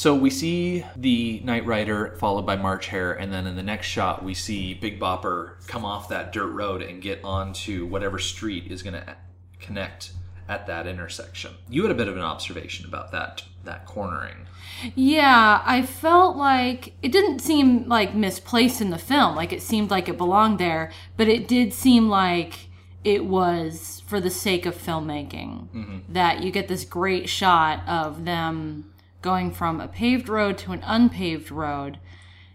So 0.01 0.15
we 0.15 0.31
see 0.31 0.83
the 0.95 1.41
Knight 1.41 1.63
Rider 1.67 2.15
followed 2.17 2.41
by 2.41 2.55
March 2.55 2.87
Hare, 2.87 3.13
and 3.13 3.31
then 3.31 3.45
in 3.45 3.55
the 3.55 3.61
next 3.61 3.85
shot 3.85 4.23
we 4.23 4.33
see 4.33 4.73
Big 4.73 4.99
Bopper 4.99 5.63
come 5.67 5.85
off 5.85 6.09
that 6.09 6.33
dirt 6.33 6.47
road 6.47 6.81
and 6.81 7.03
get 7.03 7.23
onto 7.23 7.85
whatever 7.85 8.17
street 8.17 8.71
is 8.71 8.81
going 8.81 8.95
to 8.95 9.15
connect 9.59 10.13
at 10.49 10.65
that 10.65 10.87
intersection. 10.87 11.51
You 11.69 11.83
had 11.83 11.91
a 11.91 11.93
bit 11.93 12.07
of 12.07 12.15
an 12.15 12.23
observation 12.23 12.87
about 12.87 13.11
that 13.11 13.43
that 13.63 13.85
cornering. 13.85 14.47
Yeah, 14.95 15.61
I 15.63 15.83
felt 15.83 16.35
like 16.35 16.95
it 17.03 17.11
didn't 17.11 17.37
seem 17.37 17.87
like 17.87 18.15
misplaced 18.15 18.81
in 18.81 18.89
the 18.89 18.97
film. 18.97 19.35
Like 19.35 19.53
it 19.53 19.61
seemed 19.61 19.91
like 19.91 20.09
it 20.09 20.17
belonged 20.17 20.57
there, 20.57 20.91
but 21.15 21.27
it 21.27 21.47
did 21.47 21.73
seem 21.73 22.09
like 22.09 22.69
it 23.03 23.25
was 23.25 24.01
for 24.07 24.19
the 24.19 24.31
sake 24.31 24.65
of 24.65 24.75
filmmaking. 24.75 25.69
Mm-hmm. 25.69 26.13
That 26.13 26.41
you 26.41 26.51
get 26.51 26.67
this 26.67 26.85
great 26.85 27.29
shot 27.29 27.87
of 27.87 28.25
them 28.25 28.90
going 29.21 29.51
from 29.51 29.79
a 29.79 29.87
paved 29.87 30.27
road 30.29 30.57
to 30.59 30.71
an 30.71 30.81
unpaved 30.85 31.51
road, 31.51 31.99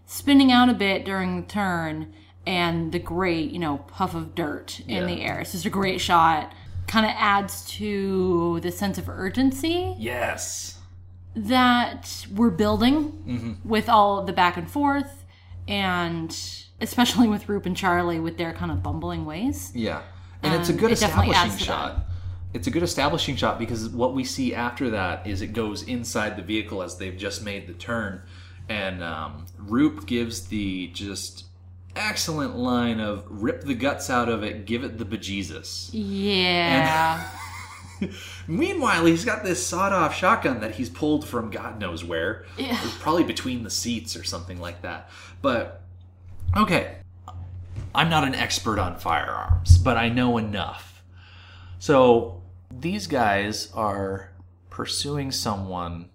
spinning 0.07 0.51
out 0.53 0.69
a 0.69 0.75
bit 0.75 1.05
during 1.05 1.41
the 1.41 1.47
turn, 1.47 2.13
and 2.47 2.93
the 2.93 2.99
great, 2.99 3.51
you 3.51 3.59
know, 3.59 3.79
puff 3.89 4.15
of 4.15 4.35
dirt 4.35 4.81
in 4.87 4.97
Yeah. 4.97 5.05
the 5.07 5.23
air. 5.23 5.41
It's 5.41 5.53
just 5.53 5.65
a 5.67 5.71
great 5.71 6.01
shot. 6.01 6.53
Kind 6.87 7.05
of 7.07 7.13
adds 7.17 7.65
to 7.73 8.61
the 8.61 8.71
sense 8.71 8.99
of 8.99 9.09
urgency 9.09 9.95
Yes. 9.99 10.79
that 11.35 12.27
we're 12.35 12.51
building 12.51 13.59
with 13.65 13.89
all 13.89 14.23
the 14.25 14.33
back 14.33 14.57
and 14.57 14.71
forth 14.71 15.25
and 15.69 16.39
especially 16.81 17.27
with 17.27 17.49
Roop 17.49 17.67
and 17.67 17.77
Charlie 17.77 18.21
with 18.21 18.37
their 18.39 18.53
kind 18.53 18.71
of 18.71 18.83
bumbling 18.83 19.25
ways. 19.25 19.73
Yeah. 19.75 20.03
And 20.43 20.55
it's 20.55 20.69
a 20.69 20.73
Um, 20.73 20.79
good 20.79 20.91
it 20.93 21.03
establishing 21.03 21.57
shot. 21.59 22.06
It's 22.57 22.67
a 22.67 22.71
good 22.71 22.83
establishing 22.83 23.37
shot 23.37 23.59
because 23.59 23.87
what 23.91 24.15
we 24.15 24.25
see 24.25 24.55
after 24.55 24.89
that 24.89 25.27
is 25.27 25.43
it 25.43 25.49
goes 25.49 25.83
inside 25.83 26.37
the 26.37 26.43
vehicle 26.43 26.83
as 26.83 26.97
they've 26.97 27.17
just 27.17 27.45
made 27.45 27.67
the 27.67 27.75
turn. 27.75 28.23
And 28.71 29.05
um, 29.05 29.45
Roop 29.59 30.07
gives 30.07 30.47
the 30.47 30.87
just 30.89 31.45
excellent 31.95 32.57
line 32.57 32.99
of 32.99 33.27
rip 33.29 33.61
the 33.63 33.75
guts 33.75 34.09
out 34.09 34.31
of 34.31 34.43
it, 34.43 34.65
give 34.65 34.85
it 34.85 34.97
the 34.97 35.05
bejesus. 35.05 35.91
Yeah. 35.93 37.29
Meanwhile, 38.47 39.05
he's 39.05 39.27
got 39.27 39.45
this 39.45 39.65
sawed 39.65 39.93
off 39.93 40.17
shotgun 40.17 40.61
that 40.61 40.77
he's 40.77 40.89
pulled 40.89 41.29
from 41.29 41.51
God 41.51 41.79
knows 41.79 42.05
where. 42.05 42.47
Yeah. 42.57 42.79
It's 42.83 42.97
probably 42.97 43.25
between 43.25 43.65
the 43.65 43.71
seats 43.71 44.17
or 44.17 44.25
something 44.25 44.59
like 44.59 44.81
that. 44.81 45.11
But, 45.43 45.83
okay. 46.57 46.97
I'm 47.95 48.09
not 48.09 48.25
an 48.25 48.35
expert 48.35 48.79
on 48.79 48.97
firearms, 48.97 49.77
but 49.77 49.99
I 49.99 50.09
know 50.09 50.39
enough. 50.39 51.03
So, 51.79 52.36
these 52.71 53.07
guys 53.07 53.71
are 53.75 54.33
pursuing 54.71 55.33
someone 55.33 56.11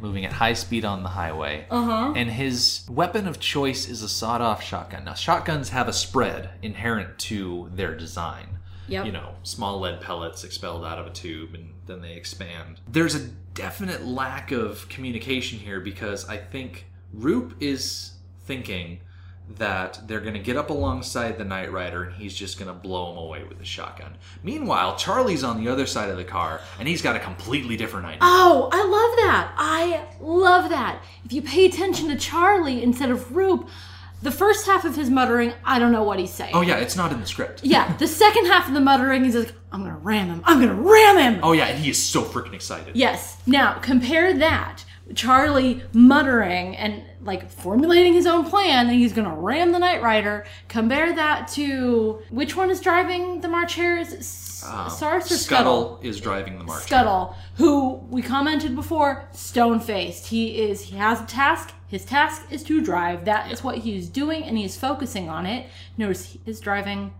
moving 0.00 0.24
at 0.24 0.32
high 0.32 0.52
speed 0.52 0.84
on 0.84 1.02
the 1.02 1.08
highway. 1.10 1.66
Uh-huh. 1.70 2.12
And 2.16 2.30
his 2.30 2.84
weapon 2.90 3.28
of 3.28 3.38
choice 3.38 3.88
is 3.88 4.02
a 4.02 4.08
sawed 4.08 4.40
off 4.40 4.62
shotgun. 4.62 5.04
Now, 5.04 5.14
shotguns 5.14 5.68
have 5.68 5.86
a 5.88 5.92
spread 5.92 6.50
inherent 6.62 7.18
to 7.20 7.70
their 7.74 7.96
design 7.96 8.58
Yep. 8.86 9.06
you 9.06 9.12
know, 9.12 9.34
small 9.42 9.80
lead 9.80 10.00
pellets 10.00 10.44
expelled 10.44 10.84
out 10.84 10.98
of 10.98 11.06
a 11.06 11.10
tube 11.10 11.54
and 11.54 11.72
then 11.86 12.02
they 12.02 12.12
expand. 12.12 12.80
There's 12.86 13.14
a 13.14 13.20
definite 13.54 14.04
lack 14.04 14.52
of 14.52 14.88
communication 14.88 15.58
here 15.58 15.80
because 15.80 16.28
I 16.28 16.36
think 16.36 16.86
Roop 17.12 17.54
is 17.60 18.12
thinking 18.44 19.00
that 19.56 20.00
they're 20.08 20.20
going 20.20 20.34
to 20.34 20.40
get 20.40 20.56
up 20.56 20.70
alongside 20.70 21.36
the 21.36 21.44
Knight 21.44 21.70
Rider 21.70 22.04
and 22.04 22.14
he's 22.14 22.34
just 22.34 22.58
going 22.58 22.68
to 22.68 22.74
blow 22.74 23.12
him 23.12 23.18
away 23.18 23.44
with 23.44 23.60
a 23.60 23.64
shotgun. 23.64 24.16
Meanwhile, 24.42 24.96
Charlie's 24.96 25.44
on 25.44 25.62
the 25.62 25.70
other 25.70 25.86
side 25.86 26.08
of 26.08 26.16
the 26.16 26.24
car 26.24 26.60
and 26.78 26.88
he's 26.88 27.02
got 27.02 27.14
a 27.14 27.20
completely 27.20 27.76
different 27.76 28.06
idea. 28.06 28.20
Oh, 28.22 28.68
I 28.72 28.78
love 28.78 29.16
that. 29.26 29.54
I 29.56 30.06
love 30.20 30.70
that. 30.70 31.02
If 31.24 31.32
you 31.32 31.42
pay 31.42 31.66
attention 31.66 32.08
to 32.08 32.16
Charlie 32.16 32.82
instead 32.82 33.10
of 33.10 33.36
Roop, 33.36 33.68
the 34.22 34.30
first 34.30 34.64
half 34.64 34.86
of 34.86 34.96
his 34.96 35.10
muttering, 35.10 35.52
I 35.64 35.78
don't 35.78 35.92
know 35.92 36.02
what 36.02 36.18
he's 36.18 36.32
saying. 36.32 36.52
Oh 36.54 36.62
yeah, 36.62 36.78
it's 36.78 36.96
not 36.96 37.12
in 37.12 37.20
the 37.20 37.26
script. 37.26 37.62
Yeah, 37.62 37.94
the 37.98 38.08
second 38.24 38.46
half 38.46 38.66
of 38.66 38.72
the 38.72 38.80
muttering, 38.80 39.22
he's 39.22 39.36
like, 39.36 39.52
I'm 39.70 39.82
gonna 39.82 39.98
ram 39.98 40.28
him. 40.28 40.42
I'm 40.46 40.58
gonna 40.60 40.80
ram 40.80 41.18
him. 41.18 41.40
Oh 41.42 41.52
yeah, 41.52 41.66
and 41.66 41.78
he 41.78 41.90
is 41.90 42.02
so 42.02 42.22
freaking 42.22 42.54
excited. 42.54 42.96
Yes. 42.96 43.36
Now 43.46 43.78
compare 43.80 44.32
that. 44.38 44.84
Charlie 45.14 45.82
muttering 45.92 46.76
and 46.76 47.02
like 47.20 47.50
formulating 47.50 48.14
his 48.14 48.26
own 48.26 48.44
plan 48.48 48.86
and 48.88 48.96
he's 48.96 49.12
gonna 49.12 49.34
ram 49.34 49.72
the 49.72 49.78
Knight 49.78 50.02
Rider. 50.02 50.46
Compare 50.68 51.14
that 51.14 51.48
to 51.48 52.20
which 52.30 52.56
one 52.56 52.70
is 52.70 52.80
driving 52.80 53.40
the 53.40 53.48
March 53.48 53.74
Hare? 53.74 53.98
Is 53.98 54.12
it 54.12 54.20
S- 54.20 54.64
uh, 54.66 54.88
Sars 54.88 55.30
or 55.30 55.36
Scuttle? 55.36 55.98
Scuttle 55.98 56.00
is 56.02 56.20
driving 56.20 56.58
the 56.58 56.64
march. 56.64 56.84
Scuttle, 56.84 57.36
who 57.56 57.94
we 58.08 58.22
commented 58.22 58.74
before, 58.74 59.28
stone 59.32 59.78
faced. 59.78 60.26
He 60.28 60.62
is 60.62 60.80
he 60.82 60.96
has 60.96 61.20
a 61.20 61.26
task. 61.26 61.74
His 61.86 62.04
task 62.04 62.46
is 62.50 62.62
to 62.64 62.80
drive. 62.80 63.26
That 63.26 63.52
is 63.52 63.62
what 63.62 63.78
he's 63.78 64.08
doing, 64.08 64.42
and 64.44 64.56
he's 64.58 64.76
focusing 64.76 65.28
on 65.28 65.44
it. 65.46 65.68
Notice 65.98 66.24
he 66.32 66.40
is 66.46 66.60
driving. 66.60 67.12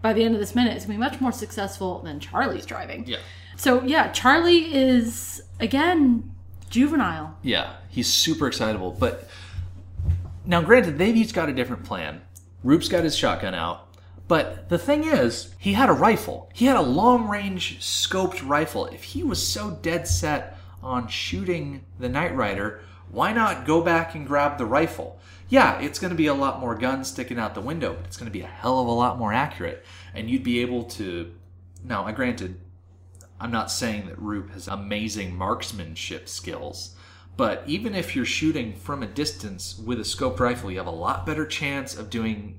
By 0.00 0.12
the 0.14 0.24
end 0.24 0.34
of 0.34 0.40
this 0.40 0.54
minute, 0.54 0.76
is 0.76 0.84
gonna 0.86 0.94
be 0.94 1.00
much 1.00 1.20
more 1.20 1.32
successful 1.32 2.00
than 2.02 2.20
Charlie's 2.20 2.64
driving. 2.64 3.04
Yeah. 3.06 3.18
So 3.56 3.82
yeah, 3.82 4.10
Charlie 4.12 4.72
is 4.74 5.42
again 5.58 6.34
juvenile. 6.70 7.36
Yeah, 7.42 7.74
he's 7.88 8.12
super 8.12 8.46
excitable. 8.46 8.92
But 8.92 9.28
now, 10.46 10.62
granted, 10.62 10.96
they've 10.96 11.16
each 11.16 11.34
got 11.34 11.48
a 11.48 11.52
different 11.52 11.84
plan. 11.84 12.22
Roop's 12.64 12.88
got 12.88 13.04
his 13.04 13.16
shotgun 13.16 13.54
out. 13.54 13.88
But 14.28 14.68
the 14.68 14.78
thing 14.78 15.04
is, 15.04 15.52
he 15.58 15.72
had 15.72 15.90
a 15.90 15.92
rifle. 15.92 16.50
He 16.54 16.66
had 16.66 16.76
a 16.76 16.82
long 16.82 17.28
range 17.28 17.80
scoped 17.80 18.48
rifle. 18.48 18.86
If 18.86 19.02
he 19.02 19.24
was 19.24 19.44
so 19.44 19.72
dead 19.82 20.06
set 20.06 20.56
on 20.82 21.08
shooting 21.08 21.84
the 21.98 22.08
Knight 22.08 22.36
Rider, 22.36 22.80
why 23.10 23.32
not 23.32 23.66
go 23.66 23.82
back 23.82 24.14
and 24.14 24.26
grab 24.26 24.56
the 24.56 24.66
rifle? 24.66 25.18
Yeah, 25.48 25.80
it's 25.80 25.98
going 25.98 26.12
to 26.12 26.16
be 26.16 26.28
a 26.28 26.34
lot 26.34 26.60
more 26.60 26.76
guns 26.76 27.08
sticking 27.08 27.40
out 27.40 27.56
the 27.56 27.60
window, 27.60 27.94
but 27.94 28.06
it's 28.06 28.16
going 28.16 28.30
to 28.30 28.32
be 28.32 28.42
a 28.42 28.46
hell 28.46 28.78
of 28.78 28.86
a 28.86 28.92
lot 28.92 29.18
more 29.18 29.32
accurate. 29.32 29.84
And 30.14 30.30
you'd 30.30 30.44
be 30.44 30.60
able 30.60 30.84
to. 30.84 31.32
Now, 31.82 32.04
I 32.04 32.12
granted, 32.12 32.60
I'm 33.40 33.50
not 33.50 33.70
saying 33.70 34.06
that 34.06 34.18
Roop 34.18 34.50
has 34.50 34.68
amazing 34.68 35.34
marksmanship 35.34 36.28
skills, 36.28 36.94
but 37.36 37.62
even 37.66 37.94
if 37.94 38.14
you're 38.14 38.26
shooting 38.26 38.74
from 38.74 39.02
a 39.02 39.06
distance 39.06 39.78
with 39.78 39.98
a 39.98 40.02
scoped 40.02 40.40
rifle, 40.40 40.70
you 40.70 40.76
have 40.76 40.86
a 40.86 40.90
lot 40.90 41.24
better 41.24 41.46
chance 41.46 41.96
of 41.96 42.10
doing 42.10 42.58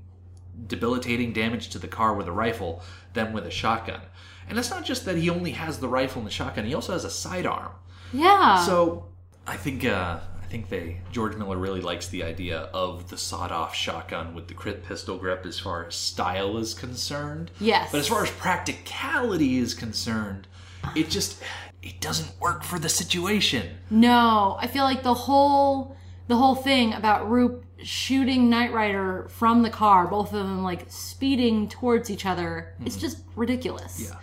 debilitating 0.66 1.32
damage 1.32 1.68
to 1.70 1.78
the 1.78 1.88
car 1.88 2.14
with 2.14 2.26
a 2.26 2.32
rifle 2.32 2.82
than 3.14 3.32
with 3.32 3.46
a 3.46 3.50
shotgun. 3.50 4.00
And 4.48 4.58
it's 4.58 4.70
not 4.70 4.84
just 4.84 5.04
that 5.04 5.16
he 5.16 5.30
only 5.30 5.52
has 5.52 5.78
the 5.78 5.88
rifle 5.88 6.20
and 6.20 6.26
the 6.26 6.32
shotgun; 6.32 6.64
he 6.64 6.74
also 6.74 6.92
has 6.92 7.04
a 7.04 7.10
sidearm. 7.10 7.70
Yeah. 8.12 8.64
So 8.66 9.06
I 9.46 9.56
think 9.56 9.84
uh, 9.84 10.18
I 10.42 10.46
think 10.46 10.68
they 10.68 11.00
George 11.12 11.36
Miller 11.36 11.56
really 11.56 11.80
likes 11.80 12.08
the 12.08 12.24
idea 12.24 12.62
of 12.74 13.08
the 13.08 13.16
sawed-off 13.16 13.74
shotgun 13.74 14.34
with 14.34 14.48
the 14.48 14.54
crit 14.54 14.84
pistol 14.84 15.16
grip 15.16 15.46
as 15.46 15.60
far 15.60 15.86
as 15.86 15.94
style 15.94 16.58
is 16.58 16.74
concerned. 16.74 17.52
Yes. 17.60 17.92
But 17.92 17.98
as 17.98 18.08
far 18.08 18.24
as 18.24 18.30
practicality 18.32 19.58
is 19.58 19.74
concerned, 19.74 20.48
it 20.94 21.10
just 21.10 21.42
it 21.82 22.00
doesn't 22.00 22.40
work 22.40 22.62
for 22.62 22.78
the 22.78 22.88
situation. 22.88 23.76
No, 23.90 24.56
I 24.60 24.66
feel 24.66 24.84
like 24.84 25.02
the 25.02 25.14
whole 25.14 25.96
the 26.28 26.36
whole 26.36 26.54
thing 26.54 26.92
about 26.92 27.28
Roop 27.28 27.64
shooting 27.82 28.48
Knight 28.48 28.72
Rider 28.72 29.26
from 29.28 29.62
the 29.62 29.70
car, 29.70 30.06
both 30.06 30.28
of 30.28 30.38
them 30.38 30.62
like 30.62 30.86
speeding 30.88 31.68
towards 31.68 32.10
each 32.10 32.24
other, 32.24 32.74
it's 32.84 32.96
just 32.96 33.18
ridiculous. 33.34 34.08
Yeah. 34.08 34.18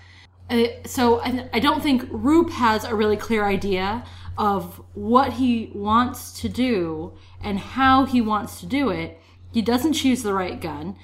Uh, 0.49 0.67
so 0.85 1.19
I, 1.21 1.49
I 1.53 1.59
don't 1.59 1.83
think 1.83 2.05
Roop 2.09 2.49
has 2.51 2.83
a 2.83 2.95
really 2.95 3.17
clear 3.17 3.45
idea 3.45 4.03
of 4.37 4.81
what 4.93 5.33
he 5.33 5.69
wants 5.75 6.39
to 6.41 6.49
do 6.49 7.13
and 7.41 7.59
how 7.59 8.05
he 8.05 8.21
wants 8.21 8.59
to 8.61 8.65
do 8.65 8.89
it. 8.89 9.19
He 9.51 9.61
doesn't 9.61 9.93
choose 9.93 10.23
the 10.23 10.33
right 10.33 10.61
gun. 10.61 10.95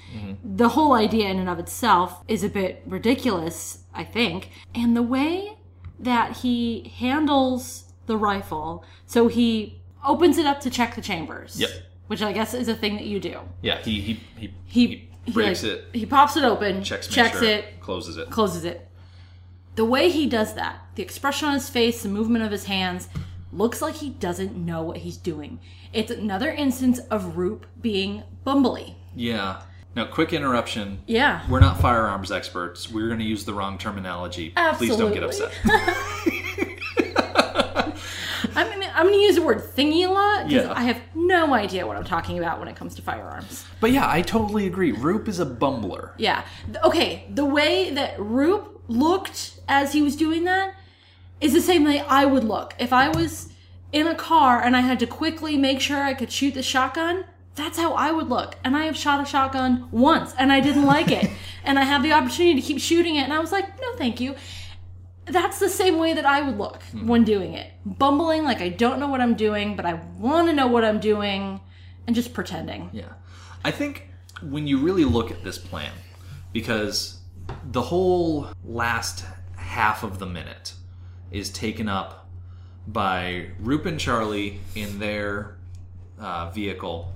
The 0.42 0.70
whole 0.70 0.94
idea 0.94 1.28
in 1.28 1.38
and 1.38 1.48
of 1.48 1.58
itself 1.58 2.22
is 2.28 2.42
a 2.44 2.48
bit 2.48 2.82
ridiculous, 2.86 3.82
I 3.96 4.04
think. 4.04 4.50
And 4.74 4.96
the 4.96 5.02
way 5.02 5.56
that 5.98 6.38
he 6.38 6.92
handles 6.98 7.84
the 8.06 8.16
rifle, 8.16 8.84
so 9.06 9.28
he 9.28 9.80
opens 10.06 10.38
it 10.38 10.46
up 10.46 10.60
to 10.60 10.70
check 10.70 10.94
the 10.94 11.00
chambers. 11.00 11.58
Yep. 11.60 11.70
Which 12.06 12.22
I 12.22 12.32
guess 12.32 12.54
is 12.54 12.68
a 12.68 12.74
thing 12.74 12.94
that 12.96 13.06
you 13.06 13.18
do. 13.18 13.40
Yeah, 13.62 13.82
he 13.82 14.00
he 14.00 14.20
he, 14.36 14.54
He, 14.66 15.08
he 15.24 15.32
breaks 15.32 15.64
like, 15.64 15.72
it, 15.72 15.84
He 15.92 16.06
pops 16.06 16.36
it 16.36 16.44
open, 16.44 16.84
checks, 16.84 17.08
checks 17.08 17.40
sure, 17.40 17.48
it, 17.48 17.80
closes 17.80 18.16
it. 18.16 18.30
closes 18.30 18.64
it. 18.64 18.86
The 19.74 19.84
way 19.84 20.08
he 20.08 20.26
does 20.28 20.54
that, 20.54 20.78
the 20.94 21.02
expression 21.02 21.48
on 21.48 21.54
his 21.54 21.68
face, 21.68 22.02
the 22.02 22.08
movement 22.08 22.44
of 22.44 22.52
his 22.52 22.64
hands, 22.64 23.08
looks 23.52 23.82
like 23.82 23.96
he 23.96 24.10
doesn't 24.10 24.56
know 24.56 24.82
what 24.82 24.98
he's 24.98 25.16
doing. 25.16 25.58
It's 25.92 26.10
another 26.10 26.50
instance 26.50 27.00
of 27.10 27.36
Roop 27.36 27.66
being 27.80 28.22
bumbly. 28.46 28.94
Yeah. 29.14 29.62
Now, 29.96 30.04
quick 30.04 30.34
interruption. 30.34 31.00
Yeah. 31.06 31.40
We're 31.48 31.60
not 31.60 31.80
firearms 31.80 32.30
experts. 32.30 32.90
We're 32.90 33.06
going 33.08 33.18
to 33.18 33.24
use 33.24 33.46
the 33.46 33.54
wrong 33.54 33.78
terminology. 33.78 34.52
Absolutely. 34.54 34.88
Please 34.88 34.98
don't 34.98 35.14
get 35.14 35.22
upset. 35.22 35.52
I'm 38.54 38.68
gonna, 38.70 38.90
I'm 38.94 39.06
gonna 39.06 39.16
use 39.16 39.36
the 39.36 39.42
word 39.42 39.58
thingy 39.58 40.06
a 40.06 40.10
lot 40.10 40.48
because 40.48 40.66
Yeah. 40.66 40.72
I 40.74 40.82
have 40.82 41.00
no 41.14 41.52
idea 41.52 41.86
what 41.86 41.96
I'm 41.96 42.04
talking 42.04 42.38
about 42.38 42.58
when 42.58 42.68
it 42.68 42.76
comes 42.76 42.94
to 42.96 43.02
firearms. 43.02 43.64
but 43.80 43.90
yeah, 43.90 44.08
I 44.08 44.22
totally 44.22 44.66
agree. 44.66 44.92
Roop 44.92 45.28
is 45.28 45.40
a 45.40 45.46
bumbler. 45.46 46.12
Yeah. 46.16 46.44
Okay, 46.84 47.26
the 47.34 47.44
way 47.44 47.90
that 47.90 48.18
Roop 48.18 48.82
looked 48.88 49.58
as 49.68 49.92
he 49.92 50.00
was 50.00 50.16
doing 50.16 50.44
that 50.44 50.74
is 51.40 51.52
the 51.52 51.60
same 51.60 51.84
way 51.84 52.00
I 52.00 52.24
would 52.24 52.44
look. 52.44 52.74
If 52.78 52.92
I 52.92 53.08
was 53.08 53.50
in 53.92 54.06
a 54.06 54.14
car 54.14 54.62
and 54.62 54.76
I 54.76 54.80
had 54.80 54.98
to 55.00 55.06
quickly 55.06 55.56
make 55.58 55.80
sure 55.80 56.02
I 56.02 56.14
could 56.14 56.32
shoot 56.32 56.54
the 56.54 56.62
shotgun, 56.62 57.24
that's 57.56 57.78
how 57.78 57.94
I 57.94 58.12
would 58.12 58.28
look. 58.28 58.56
And 58.62 58.76
I 58.76 58.84
have 58.84 58.96
shot 58.96 59.20
a 59.20 59.26
shotgun 59.26 59.88
once 59.90 60.34
and 60.38 60.52
I 60.52 60.60
didn't 60.60 60.84
like 60.84 61.10
it. 61.10 61.28
and 61.64 61.78
I 61.78 61.82
had 61.82 62.02
the 62.02 62.12
opportunity 62.12 62.60
to 62.60 62.66
keep 62.66 62.78
shooting 62.78 63.16
it 63.16 63.22
and 63.22 63.32
I 63.32 63.40
was 63.40 63.50
like, 63.50 63.80
no, 63.80 63.96
thank 63.96 64.20
you. 64.20 64.36
That's 65.24 65.58
the 65.58 65.68
same 65.68 65.98
way 65.98 66.12
that 66.14 66.24
I 66.24 66.42
would 66.42 66.56
look 66.56 66.80
when 67.02 67.24
doing 67.24 67.54
it. 67.54 67.72
Bumbling 67.84 68.44
like 68.44 68.60
I 68.60 68.68
don't 68.68 69.00
know 69.00 69.08
what 69.08 69.20
I'm 69.20 69.34
doing, 69.34 69.74
but 69.74 69.84
I 69.84 69.94
want 70.18 70.46
to 70.48 70.52
know 70.52 70.68
what 70.68 70.84
I'm 70.84 71.00
doing 71.00 71.60
and 72.06 72.14
just 72.14 72.32
pretending. 72.32 72.90
Yeah. 72.92 73.12
I 73.64 73.72
think 73.72 74.08
when 74.42 74.68
you 74.68 74.78
really 74.78 75.04
look 75.04 75.32
at 75.32 75.42
this 75.42 75.58
plan, 75.58 75.90
because 76.52 77.18
the 77.64 77.82
whole 77.82 78.48
last 78.64 79.24
half 79.56 80.04
of 80.04 80.18
the 80.18 80.26
minute 80.26 80.74
is 81.32 81.50
taken 81.50 81.88
up 81.88 82.28
by 82.86 83.48
Roop 83.58 83.86
and 83.86 83.98
Charlie 83.98 84.60
in 84.74 84.98
their 84.98 85.56
uh, 86.20 86.50
vehicle 86.50 87.12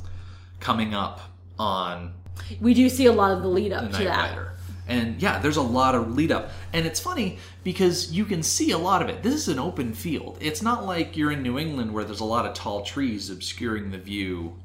coming 0.60 0.94
up 0.94 1.20
on 1.58 2.12
We 2.60 2.74
do 2.74 2.88
see 2.88 3.06
a 3.06 3.12
lot 3.12 3.32
of 3.32 3.42
the 3.42 3.48
lead 3.48 3.72
up 3.72 3.90
the 3.90 3.98
to 3.98 4.04
that. 4.04 4.30
Rider. 4.30 4.52
And 4.88 5.22
yeah, 5.22 5.38
there's 5.38 5.56
a 5.56 5.62
lot 5.62 5.94
of 5.94 6.14
lead 6.16 6.32
up. 6.32 6.50
And 6.72 6.84
it's 6.84 6.98
funny 6.98 7.38
because 7.62 8.10
you 8.12 8.24
can 8.24 8.42
see 8.42 8.72
a 8.72 8.78
lot 8.78 9.02
of 9.02 9.08
it. 9.08 9.22
This 9.22 9.34
is 9.34 9.48
an 9.48 9.58
open 9.60 9.94
field. 9.94 10.36
It's 10.40 10.62
not 10.62 10.84
like 10.84 11.16
you're 11.16 11.30
in 11.30 11.42
New 11.42 11.58
England 11.58 11.92
where 11.94 12.02
there's 12.04 12.20
a 12.20 12.24
lot 12.24 12.44
of 12.46 12.54
tall 12.54 12.82
trees 12.82 13.30
obscuring 13.30 13.90
the 13.92 13.98
view. 13.98 14.56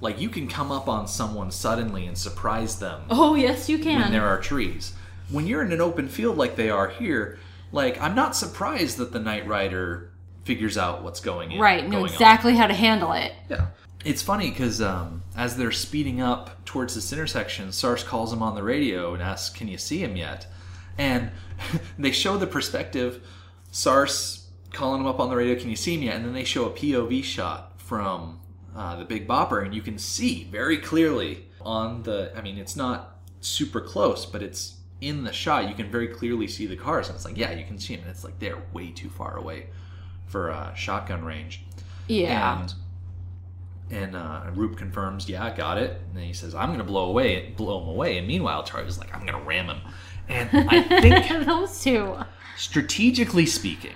Like 0.00 0.20
you 0.20 0.30
can 0.30 0.48
come 0.48 0.70
up 0.72 0.88
on 0.88 1.06
someone 1.06 1.50
suddenly 1.50 2.06
and 2.06 2.16
surprise 2.16 2.78
them 2.78 3.02
Oh, 3.10 3.34
yes, 3.34 3.68
you 3.68 3.76
when 3.76 3.84
can. 3.84 4.12
there 4.12 4.26
are 4.26 4.40
trees. 4.40 4.94
When 5.28 5.46
you're 5.46 5.62
in 5.62 5.72
an 5.72 5.80
open 5.82 6.08
field 6.08 6.38
like 6.38 6.56
they 6.56 6.70
are 6.70 6.88
here, 6.88 7.38
like 7.72 8.00
I'm 8.00 8.14
not 8.14 8.34
surprised 8.36 8.96
that 8.98 9.12
the 9.12 9.18
Knight 9.18 9.46
Rider 9.46 10.10
figures 10.44 10.78
out 10.78 11.02
what's 11.02 11.20
going 11.20 11.52
in. 11.52 11.60
right, 11.60 11.84
know 11.84 11.90
going 11.90 12.04
on. 12.04 12.08
exactly 12.10 12.54
how 12.56 12.66
to 12.68 12.74
handle 12.74 13.12
it. 13.12 13.32
Yeah. 13.50 13.66
It's 14.04 14.22
funny 14.22 14.50
because 14.50 14.80
um, 14.80 15.22
as 15.36 15.56
they're 15.56 15.72
speeding 15.72 16.20
up 16.20 16.64
towards 16.64 16.94
this 16.94 17.12
intersection, 17.12 17.72
Sars 17.72 18.04
calls 18.04 18.32
him 18.32 18.42
on 18.42 18.54
the 18.54 18.62
radio 18.62 19.12
and 19.14 19.22
asks, 19.22 19.54
Can 19.54 19.68
you 19.68 19.78
see 19.78 20.02
him 20.02 20.16
yet? 20.16 20.46
And 20.96 21.30
they 21.98 22.12
show 22.12 22.36
the 22.36 22.46
perspective, 22.46 23.22
Sars 23.70 24.48
calling 24.72 25.00
him 25.00 25.06
up 25.06 25.18
on 25.18 25.30
the 25.30 25.36
radio, 25.36 25.58
Can 25.58 25.70
you 25.70 25.76
see 25.76 25.96
him 25.96 26.02
yet? 26.02 26.16
And 26.16 26.24
then 26.24 26.32
they 26.32 26.44
show 26.44 26.66
a 26.66 26.70
POV 26.70 27.24
shot 27.24 27.80
from 27.80 28.40
uh, 28.76 28.96
the 28.96 29.04
Big 29.04 29.26
Bopper, 29.26 29.64
and 29.64 29.74
you 29.74 29.82
can 29.82 29.98
see 29.98 30.44
very 30.44 30.78
clearly 30.78 31.46
on 31.60 32.02
the. 32.04 32.32
I 32.36 32.40
mean, 32.40 32.58
it's 32.58 32.76
not 32.76 33.18
super 33.40 33.80
close, 33.80 34.26
but 34.26 34.42
it's 34.42 34.76
in 35.00 35.24
the 35.24 35.32
shot. 35.32 35.68
You 35.68 35.74
can 35.74 35.90
very 35.90 36.08
clearly 36.08 36.46
see 36.46 36.66
the 36.66 36.76
cars. 36.76 37.08
And 37.08 37.16
it's 37.16 37.24
like, 37.24 37.36
Yeah, 37.36 37.50
you 37.52 37.64
can 37.64 37.78
see 37.78 37.96
them. 37.96 38.04
And 38.04 38.10
it's 38.10 38.24
like 38.24 38.38
they're 38.38 38.62
way 38.72 38.90
too 38.90 39.10
far 39.10 39.36
away 39.36 39.66
for 40.26 40.50
uh, 40.50 40.74
shotgun 40.74 41.24
range. 41.24 41.64
Yeah. 42.06 42.60
And 42.60 42.74
and 43.90 44.14
uh, 44.16 44.42
Roop 44.54 44.76
confirms, 44.76 45.28
yeah, 45.28 45.54
got 45.56 45.78
it. 45.78 46.00
And 46.08 46.16
then 46.16 46.24
he 46.24 46.32
says, 46.32 46.54
I'm 46.54 46.68
going 46.68 46.78
to 46.78 46.84
blow 46.84 47.06
away, 47.06 47.54
blow 47.56 47.82
him 47.82 47.88
away. 47.88 48.18
And 48.18 48.26
meanwhile, 48.26 48.62
Charlie's 48.64 48.98
like, 48.98 49.14
I'm 49.14 49.24
going 49.26 49.38
to 49.38 49.46
ram 49.46 49.66
him. 49.66 49.80
And 50.28 50.68
I 50.70 50.82
think, 51.00 51.46
Those 51.46 51.82
two. 51.82 52.16
strategically 52.56 53.46
speaking, 53.46 53.94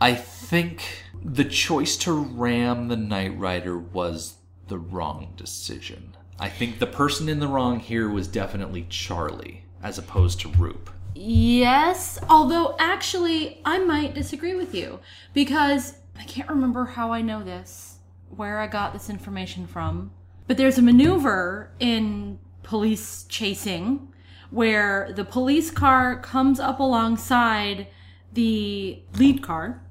I 0.00 0.14
think 0.14 1.04
the 1.24 1.44
choice 1.44 1.96
to 1.98 2.12
ram 2.12 2.88
the 2.88 2.96
Knight 2.96 3.36
Rider 3.38 3.78
was 3.78 4.34
the 4.68 4.78
wrong 4.78 5.32
decision. 5.36 6.16
I 6.38 6.48
think 6.48 6.78
the 6.78 6.86
person 6.86 7.28
in 7.28 7.38
the 7.40 7.48
wrong 7.48 7.80
here 7.80 8.08
was 8.08 8.28
definitely 8.28 8.86
Charlie, 8.88 9.64
as 9.82 9.98
opposed 9.98 10.40
to 10.40 10.48
Roop. 10.50 10.90
Yes, 11.16 12.18
although 12.28 12.74
actually, 12.78 13.60
I 13.64 13.78
might 13.78 14.14
disagree 14.14 14.54
with 14.54 14.74
you 14.74 14.98
because 15.32 15.94
I 16.18 16.24
can't 16.24 16.48
remember 16.48 16.84
how 16.84 17.12
I 17.12 17.22
know 17.22 17.42
this, 17.44 17.93
where 18.30 18.58
I 18.58 18.66
got 18.66 18.92
this 18.92 19.08
information 19.10 19.66
from. 19.66 20.12
But 20.46 20.56
there's 20.56 20.78
a 20.78 20.82
maneuver 20.82 21.70
in 21.80 22.38
police 22.62 23.24
chasing 23.28 24.12
where 24.50 25.12
the 25.14 25.24
police 25.24 25.70
car 25.70 26.20
comes 26.20 26.60
up 26.60 26.80
alongside 26.80 27.88
the 28.32 29.02
lead 29.16 29.42
car 29.42 29.82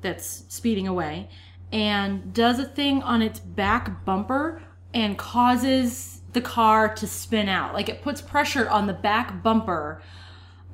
that's 0.00 0.44
speeding 0.48 0.88
away 0.88 1.28
and 1.72 2.32
does 2.32 2.58
a 2.58 2.64
thing 2.64 3.02
on 3.02 3.22
its 3.22 3.38
back 3.38 4.04
bumper 4.04 4.62
and 4.92 5.16
causes 5.16 6.22
the 6.32 6.40
car 6.40 6.92
to 6.94 7.06
spin 7.06 7.48
out. 7.48 7.74
Like 7.74 7.88
it 7.88 8.02
puts 8.02 8.20
pressure 8.20 8.68
on 8.68 8.86
the 8.86 8.92
back 8.92 9.42
bumper 9.42 10.02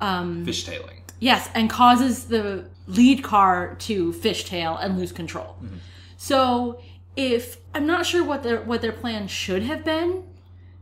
um, 0.01 0.45
Fishtailing. 0.45 1.01
Yes, 1.19 1.49
and 1.55 1.69
causes 1.69 2.25
the 2.25 2.69
lead 2.85 3.23
car 3.23 3.75
to 3.79 4.13
fishtail 4.13 4.77
and 4.83 4.97
lose 4.97 5.11
control. 5.11 5.55
Mm-hmm. 5.63 5.77
So, 6.17 6.81
if 7.17 7.57
I'm 7.73 7.87
not 7.87 8.05
sure 8.05 8.23
what 8.23 8.43
their 8.43 8.61
what 8.61 8.81
their 8.81 8.93
plan 8.93 9.27
should 9.27 9.63
have 9.63 9.83
been, 9.83 10.23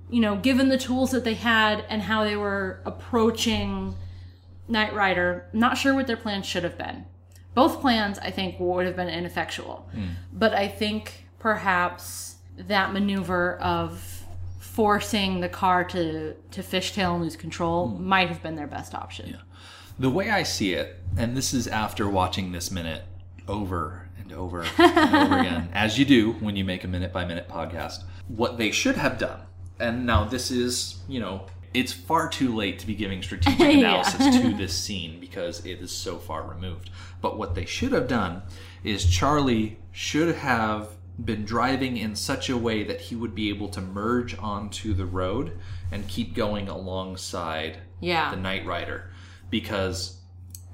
you 0.10 0.20
know, 0.20 0.36
given 0.36 0.70
the 0.70 0.78
tools 0.78 1.12
that 1.12 1.24
they 1.24 1.34
had 1.34 1.84
and 1.90 2.04
how 2.04 2.24
they 2.26 2.36
were 2.36 2.82
approaching 2.86 3.96
Knight 4.68 4.94
Rider, 4.94 5.48
not 5.54 5.78
sure 5.78 5.96
what 5.96 6.06
their 6.06 6.18
plan 6.18 6.44
should 6.44 6.64
have 6.64 6.78
been. 6.78 7.06
Both 7.54 7.80
plans, 7.80 8.20
I 8.20 8.32
think, 8.32 8.60
would 8.60 8.86
have 8.86 8.98
been 8.98 9.08
ineffectual. 9.08 9.88
Hmm. 9.94 10.08
But 10.34 10.54
I 10.54 10.68
think 10.68 11.26
perhaps 11.40 12.36
that 12.58 12.92
maneuver 12.92 13.58
of 13.58 14.24
forcing 14.60 15.40
the 15.40 15.50
car 15.50 15.86
to 15.86 16.34
to 16.34 16.62
fishtail 16.62 17.14
and 17.14 17.24
lose 17.24 17.38
control 17.38 17.88
hmm. 17.88 18.06
might 18.06 18.28
have 18.28 18.44
been 18.44 18.56
their 18.56 18.68
best 18.68 18.94
option. 18.94 19.38
The 19.98 20.10
way 20.10 20.30
I 20.30 20.44
see 20.44 20.74
it, 20.74 21.00
and 21.18 21.38
this 21.38 21.54
is 21.54 21.70
after 21.70 22.10
watching 22.10 22.52
this 22.52 22.70
minute 22.70 23.04
over 23.48 24.05
and 24.26 24.34
over 24.34 24.62
and 24.78 25.16
over 25.16 25.40
again, 25.40 25.70
as 25.74 25.98
you 25.98 26.06
do 26.06 26.34
when 26.34 26.56
you 26.56 26.66
make 26.66 26.84
a 26.84 26.88
minute 26.88 27.14
by 27.14 27.24
minute 27.26 27.48
podcast, 27.48 28.04
what 28.28 28.58
they 28.58 28.72
should 28.72 28.96
have 28.98 29.18
done, 29.18 29.40
and 29.80 30.06
now 30.06 30.24
this 30.26 30.52
is, 30.52 31.00
you 31.08 31.20
know, 31.20 31.46
it's 31.74 31.92
far 31.94 32.30
too 32.30 32.56
late 32.56 32.80
to 32.80 32.88
be 32.88 32.96
giving 32.96 33.22
strategic 33.22 33.60
Yeah. 33.60 33.70
analysis 33.70 34.36
to 34.42 34.54
this 34.58 34.74
scene 34.74 35.20
because 35.20 35.66
it 35.66 35.80
is 35.82 35.92
so 35.92 36.18
far 36.18 36.44
removed. 36.48 36.90
But 37.22 37.38
what 37.38 37.54
they 37.56 37.66
should 37.66 37.92
have 37.92 38.08
done 38.08 38.44
is 38.84 39.06
Charlie 39.06 39.78
should 39.92 40.36
have 40.36 40.90
been 41.24 41.44
driving 41.46 41.98
in 41.98 42.16
such 42.16 42.50
a 42.50 42.58
way 42.58 42.84
that 42.84 43.00
he 43.02 43.16
would 43.16 43.36
be 43.36 43.50
able 43.50 43.68
to 43.70 43.82
merge 43.82 44.38
onto 44.38 44.94
the 44.94 45.06
road 45.06 45.58
and 45.92 46.08
keep 46.08 46.34
going 46.34 46.68
alongside 46.70 47.78
Yeah. 48.00 48.32
the 48.32 48.38
Knight 48.38 48.66
Rider 48.66 49.10
because 49.50 50.22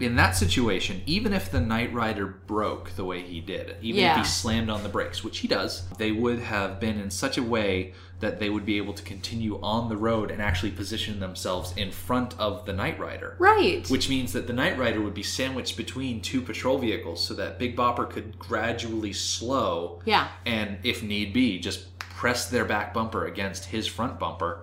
in 0.04 0.16
that 0.16 0.36
situation, 0.36 1.02
even 1.06 1.34
if 1.34 1.52
the 1.52 1.60
Knight 1.62 1.94
Rider 1.94 2.26
broke 2.26 2.92
the 2.96 3.06
way 3.06 3.22
he 3.22 3.40
did, 3.42 3.76
even 3.82 4.04
if 4.04 4.18
he 4.18 4.24
slammed 4.24 4.70
on 4.70 4.84
the 4.84 4.90
brakes, 4.90 5.24
which 5.24 5.40
he 5.40 5.48
does, 5.48 5.88
they 5.98 6.12
would 6.12 6.40
have 6.40 6.80
been 6.80 7.00
in 7.00 7.10
such 7.10 7.38
a 7.38 7.44
way 7.44 7.94
that 8.20 8.40
they 8.40 8.50
would 8.52 8.66
be 8.66 8.78
able 8.78 8.94
to 8.94 9.02
continue 9.04 9.60
on 9.64 9.90
the 9.90 9.98
road 9.98 10.30
and 10.30 10.42
actually 10.42 10.70
position 10.72 11.20
themselves 11.20 11.74
in 11.76 11.92
front 11.92 12.40
of 12.40 12.66
the 12.68 12.74
Knight 12.74 13.00
Rider. 13.00 13.36
Right. 13.40 13.88
Which 13.90 14.10
means 14.10 14.34
that 14.34 14.46
the 14.46 14.54
Knight 14.54 14.78
Rider 14.78 15.02
would 15.02 15.16
be 15.16 15.24
sandwiched 15.24 15.76
between 15.76 16.22
two 16.22 16.42
patrol 16.42 16.78
vehicles 16.78 17.26
so 17.26 17.34
that 17.34 17.58
Big 17.58 17.76
Bopper 17.76 18.08
could 18.10 18.38
gradually 18.38 19.14
slow 19.14 20.02
Yeah. 20.06 20.28
and, 20.46 20.78
if 20.84 21.02
need 21.02 21.34
be, 21.34 21.58
just 21.60 21.98
press 22.00 22.48
their 22.48 22.66
back 22.66 22.94
bumper 22.94 23.26
against 23.26 23.66
his 23.66 23.88
front 23.88 24.20
bumper 24.20 24.60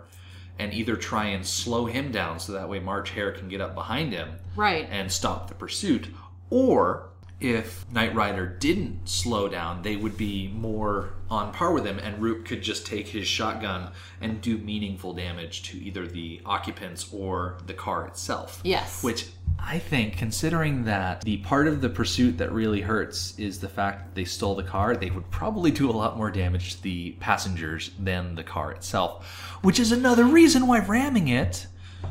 and 0.58 0.72
either 0.74 0.96
try 0.96 1.26
and 1.26 1.46
slow 1.46 1.86
him 1.86 2.10
down 2.10 2.40
so 2.40 2.52
that 2.52 2.68
way 2.68 2.78
March 2.80 3.10
Hare 3.10 3.32
can 3.32 3.48
get 3.48 3.60
up 3.60 3.74
behind 3.74 4.12
him 4.12 4.30
Right. 4.56 4.88
and 4.90 5.10
stop 5.10 5.48
the 5.48 5.54
pursuit. 5.54 6.08
Or 6.50 7.10
if 7.40 7.84
Knight 7.92 8.14
Rider 8.14 8.46
didn't 8.46 9.08
slow 9.08 9.48
down, 9.48 9.82
they 9.82 9.94
would 9.94 10.16
be 10.16 10.48
more 10.48 11.10
on 11.30 11.52
par 11.52 11.72
with 11.72 11.84
him, 11.86 11.98
and 11.98 12.20
Roop 12.20 12.44
could 12.44 12.62
just 12.62 12.84
take 12.86 13.06
his 13.08 13.28
shotgun 13.28 13.92
and 14.20 14.40
do 14.40 14.58
meaningful 14.58 15.12
damage 15.12 15.62
to 15.64 15.78
either 15.78 16.06
the 16.06 16.40
occupants 16.44 17.12
or 17.12 17.58
the 17.66 17.74
car 17.74 18.06
itself. 18.08 18.60
Yes. 18.64 19.04
Which 19.04 19.26
I 19.58 19.78
think, 19.78 20.16
considering 20.16 20.84
that 20.84 21.22
the 21.22 21.38
part 21.38 21.68
of 21.68 21.80
the 21.80 21.88
pursuit 21.90 22.38
that 22.38 22.52
really 22.52 22.80
hurts 22.80 23.38
is 23.38 23.58
the 23.60 23.68
fact 23.68 24.04
that 24.04 24.14
they 24.14 24.24
stole 24.24 24.54
the 24.54 24.62
car, 24.62 24.96
they 24.96 25.10
would 25.10 25.30
probably 25.30 25.70
do 25.70 25.90
a 25.90 25.92
lot 25.92 26.16
more 26.16 26.30
damage 26.30 26.76
to 26.76 26.82
the 26.82 27.10
passengers 27.20 27.90
than 27.98 28.34
the 28.34 28.42
car 28.44 28.72
itself. 28.72 29.26
Which 29.62 29.78
is 29.78 29.92
another 29.92 30.24
reason 30.24 30.66
why 30.66 30.78
ramming 30.78 31.28
it 31.28 31.66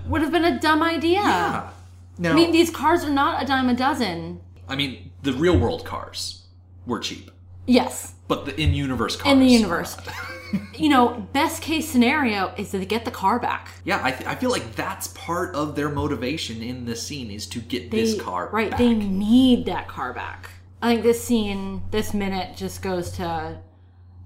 Would 0.08 0.22
have 0.22 0.32
been 0.32 0.46
a 0.46 0.60
dumb 0.60 0.84
idea. 0.84 1.22
yeah. 1.22 1.70
Now, 2.20 2.32
I 2.32 2.36
mean, 2.36 2.52
these 2.52 2.70
cars 2.72 3.04
are 3.04 3.12
not 3.12 3.42
a 3.42 3.46
dime 3.46 3.70
a 3.70 3.76
dozen. 3.76 4.42
I 4.68 4.76
mean, 4.76 5.12
the 5.24 5.34
real 5.34 5.58
world 5.58 5.86
cars 5.86 6.46
were 6.86 7.00
cheap, 7.00 7.30
Yes, 7.66 8.14
but 8.28 8.46
the 8.46 8.60
in 8.60 8.74
universe 8.74 9.16
cars. 9.16 9.32
in 9.32 9.40
the 9.40 9.46
universe. 9.48 9.96
you 10.76 10.90
know, 10.90 11.28
best 11.34 11.62
case 11.62 11.88
scenario 11.88 12.54
is 12.58 12.72
to 12.72 12.86
get 12.86 13.06
the 13.06 13.12
car 13.12 13.40
back. 13.40 13.70
yeah, 13.84 14.00
I, 14.04 14.12
th- 14.12 14.28
I 14.28 14.36
feel 14.36 14.50
like 14.50 14.76
that's 14.76 15.08
part 15.10 15.54
of 15.56 15.76
their 15.76 15.90
motivation 15.90 16.62
in 16.62 16.86
this 16.86 17.02
scene 17.06 17.30
is 17.32 17.48
to 17.48 17.60
get 17.60 17.92
They, 17.92 18.02
this 18.02 18.22
car 18.22 18.50
right, 18.52 18.70
back. 18.72 18.80
they 18.80 18.94
need 18.94 19.66
that 19.66 19.88
car 19.88 20.14
back. 20.14 20.50
I 20.82 20.94
think 20.94 21.04
this 21.04 21.24
scene, 21.24 21.82
this 21.92 22.14
minute, 22.14 22.56
just 22.56 22.82
goes 22.82 23.12
to 23.14 23.60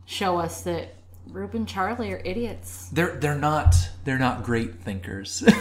show 0.06 0.38
us 0.38 0.62
that 0.64 0.96
Roop 1.28 1.54
and 1.54 1.68
Charlie 1.68 2.12
are 2.14 2.22
idiots. 2.26 2.90
They're 2.92 3.16
they're 3.18 3.38
not 3.38 3.76
they're 4.04 4.20
not 4.20 4.44
great 4.44 4.82
thinkers. 4.82 5.44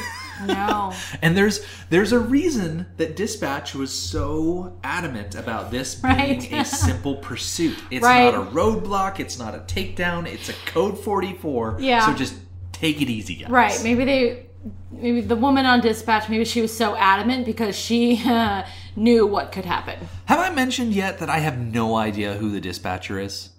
No. 0.47 0.95
And 1.21 1.37
there's 1.37 1.61
there's 1.91 2.13
a 2.13 2.19
reason 2.19 2.87
that 2.97 3.15
Dispatch 3.15 3.75
was 3.75 3.93
so 3.93 4.75
adamant 4.83 5.35
about 5.35 5.71
this 5.71 5.95
being 5.97 6.15
Right. 6.17 6.53
a 6.53 6.65
simple 6.65 7.17
pursuit. 7.17 7.77
It's 7.91 8.03
Right. 8.03 8.33
not 8.33 8.47
a 8.49 8.51
roadblock, 8.51 9.21
it's 9.21 9.39
not 9.39 9.55
a 9.55 9.59
takedown, 9.59 10.27
it's 10.27 10.49
a 10.49 10.55
code 10.65 10.99
44. 10.99 11.77
Yeah. 11.81 12.07
So 12.07 12.15
just 12.15 12.37
take 12.73 13.03
it 13.03 13.11
easy, 13.11 13.35
guys. 13.37 13.51
Right. 13.51 13.81
Maybe 13.85 14.07
they, 14.07 14.47
maybe 14.91 15.21
the 15.21 15.37
woman 15.37 15.67
on 15.67 15.83
dispatch, 15.83 16.31
maybe 16.31 16.47
she 16.47 16.63
was 16.63 16.75
so 16.75 16.97
adamant 16.97 17.45
because 17.45 17.77
she 17.77 18.23
uh, 18.27 18.63
knew 18.97 19.27
what 19.27 19.53
could 19.53 19.67
happen. 19.67 19.99
Have 20.25 20.39
I 20.39 20.49
mentioned 20.49 20.95
yet 20.95 21.19
that 21.19 21.29
I 21.29 21.41
have 21.41 21.59
no 21.59 21.97
idea 21.97 22.33
who 22.35 22.51
the 22.51 22.63
dispatcher 22.63 23.19
is? 23.21 23.51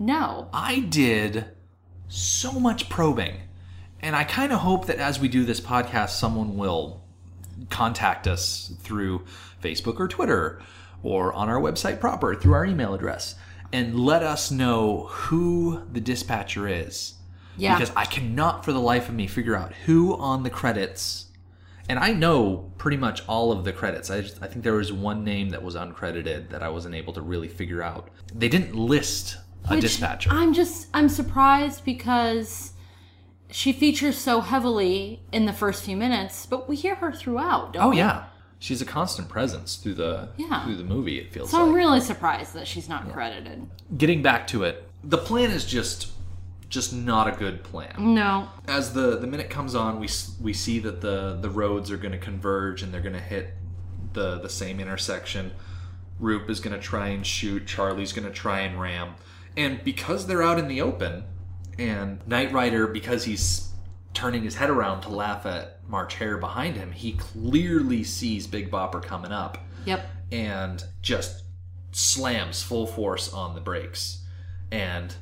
No. 0.00 0.48
I 0.52 0.80
did 0.80 1.44
so 2.08 2.58
much 2.58 2.88
probing. 2.88 3.36
And 4.00 4.16
I 4.16 4.24
kind 4.24 4.50
of 4.50 4.60
hope 4.60 4.86
that 4.86 4.98
as 4.98 5.20
we 5.20 5.28
do 5.28 5.44
this 5.44 5.60
podcast, 5.60 6.10
someone 6.10 6.56
will 6.56 7.04
contact 7.68 8.26
us 8.26 8.72
through 8.80 9.26
Facebook 9.62 10.00
or 10.00 10.08
Twitter 10.08 10.62
or 11.02 11.32
on 11.34 11.50
our 11.50 11.60
website 11.60 12.00
proper 12.00 12.34
through 12.34 12.54
our 12.54 12.64
email 12.64 12.94
address 12.94 13.34
and 13.72 14.00
let 14.00 14.22
us 14.22 14.50
know 14.50 15.06
who 15.10 15.82
the 15.92 16.00
dispatcher 16.00 16.66
is. 16.66 17.14
Yeah. 17.58 17.78
Because 17.78 17.94
I 17.94 18.06
cannot 18.06 18.64
for 18.64 18.72
the 18.72 18.80
life 18.80 19.10
of 19.10 19.14
me 19.14 19.26
figure 19.26 19.54
out 19.54 19.74
who 19.84 20.16
on 20.16 20.44
the 20.44 20.50
credits. 20.50 21.26
And 21.90 21.98
I 21.98 22.12
know 22.12 22.72
pretty 22.78 22.96
much 22.96 23.22
all 23.28 23.52
of 23.52 23.64
the 23.64 23.72
credits. 23.72 24.10
I, 24.10 24.22
just, 24.22 24.42
I 24.42 24.46
think 24.46 24.64
there 24.64 24.74
was 24.74 24.92
one 24.92 25.24
name 25.24 25.50
that 25.50 25.62
was 25.62 25.74
uncredited 25.74 26.48
that 26.50 26.62
I 26.62 26.70
wasn't 26.70 26.94
able 26.94 27.12
to 27.12 27.20
really 27.20 27.48
figure 27.48 27.82
out. 27.82 28.08
They 28.34 28.48
didn't 28.48 28.74
list 28.74 29.36
a 29.68 29.80
dispatcher. 29.80 30.30
I'm 30.32 30.52
just 30.54 30.88
I'm 30.94 31.08
surprised 31.08 31.84
because 31.84 32.72
she 33.50 33.72
features 33.72 34.16
so 34.16 34.40
heavily 34.40 35.22
in 35.32 35.46
the 35.46 35.52
first 35.52 35.82
few 35.84 35.96
minutes, 35.96 36.46
but 36.46 36.68
we 36.68 36.76
hear 36.76 36.94
her 36.96 37.12
throughout. 37.12 37.72
Don't 37.72 37.82
Oh 37.82 37.90
we? 37.90 37.96
yeah, 37.98 38.24
she's 38.58 38.80
a 38.80 38.84
constant 38.86 39.28
presence 39.28 39.76
through 39.76 39.94
the 39.94 40.28
Yeah. 40.36 40.64
through 40.64 40.76
the 40.76 40.84
movie. 40.84 41.18
It 41.18 41.32
feels 41.32 41.50
So 41.50 41.62
I'm 41.62 41.72
really 41.74 42.00
surprised 42.00 42.54
that 42.54 42.66
she's 42.66 42.88
not 42.88 43.10
credited. 43.12 43.66
Getting 43.96 44.22
back 44.22 44.46
to 44.48 44.62
it, 44.64 44.88
the 45.02 45.18
plan 45.18 45.50
is 45.50 45.64
just 45.64 46.08
just 46.68 46.92
not 46.92 47.26
a 47.26 47.32
good 47.36 47.64
plan. 47.64 48.14
No. 48.14 48.48
As 48.68 48.92
the 48.92 49.16
the 49.18 49.26
minute 49.26 49.50
comes 49.50 49.74
on, 49.74 49.98
we 49.98 50.08
we 50.40 50.52
see 50.52 50.78
that 50.80 51.00
the 51.00 51.36
the 51.40 51.50
roads 51.50 51.90
are 51.90 51.96
going 51.96 52.12
to 52.12 52.18
converge 52.18 52.82
and 52.82 52.94
they're 52.94 53.00
going 53.00 53.14
to 53.14 53.20
hit 53.20 53.54
the 54.12 54.38
the 54.38 54.48
same 54.48 54.78
intersection. 54.80 55.50
Roop 56.20 56.48
is 56.50 56.60
going 56.60 56.76
to 56.76 56.80
try 56.82 57.08
and 57.08 57.26
shoot. 57.26 57.66
Charlie's 57.66 58.12
going 58.12 58.28
to 58.28 58.32
try 58.34 58.60
and 58.60 58.80
ram. 58.80 59.14
And 59.56 59.82
because 59.84 60.26
they're 60.26 60.42
out 60.42 60.58
in 60.58 60.68
the 60.68 60.80
open, 60.80 61.24
and 61.78 62.26
Knight 62.26 62.52
Rider, 62.52 62.86
because 62.86 63.24
he's 63.24 63.68
turning 64.14 64.42
his 64.42 64.56
head 64.56 64.70
around 64.70 65.02
to 65.02 65.08
laugh 65.08 65.46
at 65.46 65.78
March 65.88 66.14
Hare 66.14 66.36
behind 66.36 66.76
him, 66.76 66.92
he 66.92 67.12
clearly 67.12 68.04
sees 68.04 68.46
Big 68.46 68.70
Bopper 68.70 69.02
coming 69.02 69.32
up 69.32 69.58
Yep. 69.86 70.06
and 70.32 70.84
just 71.02 71.44
slams 71.92 72.62
full 72.62 72.86
force 72.86 73.32
on 73.32 73.54
the 73.54 73.60
brakes. 73.60 74.22
And 74.70 75.14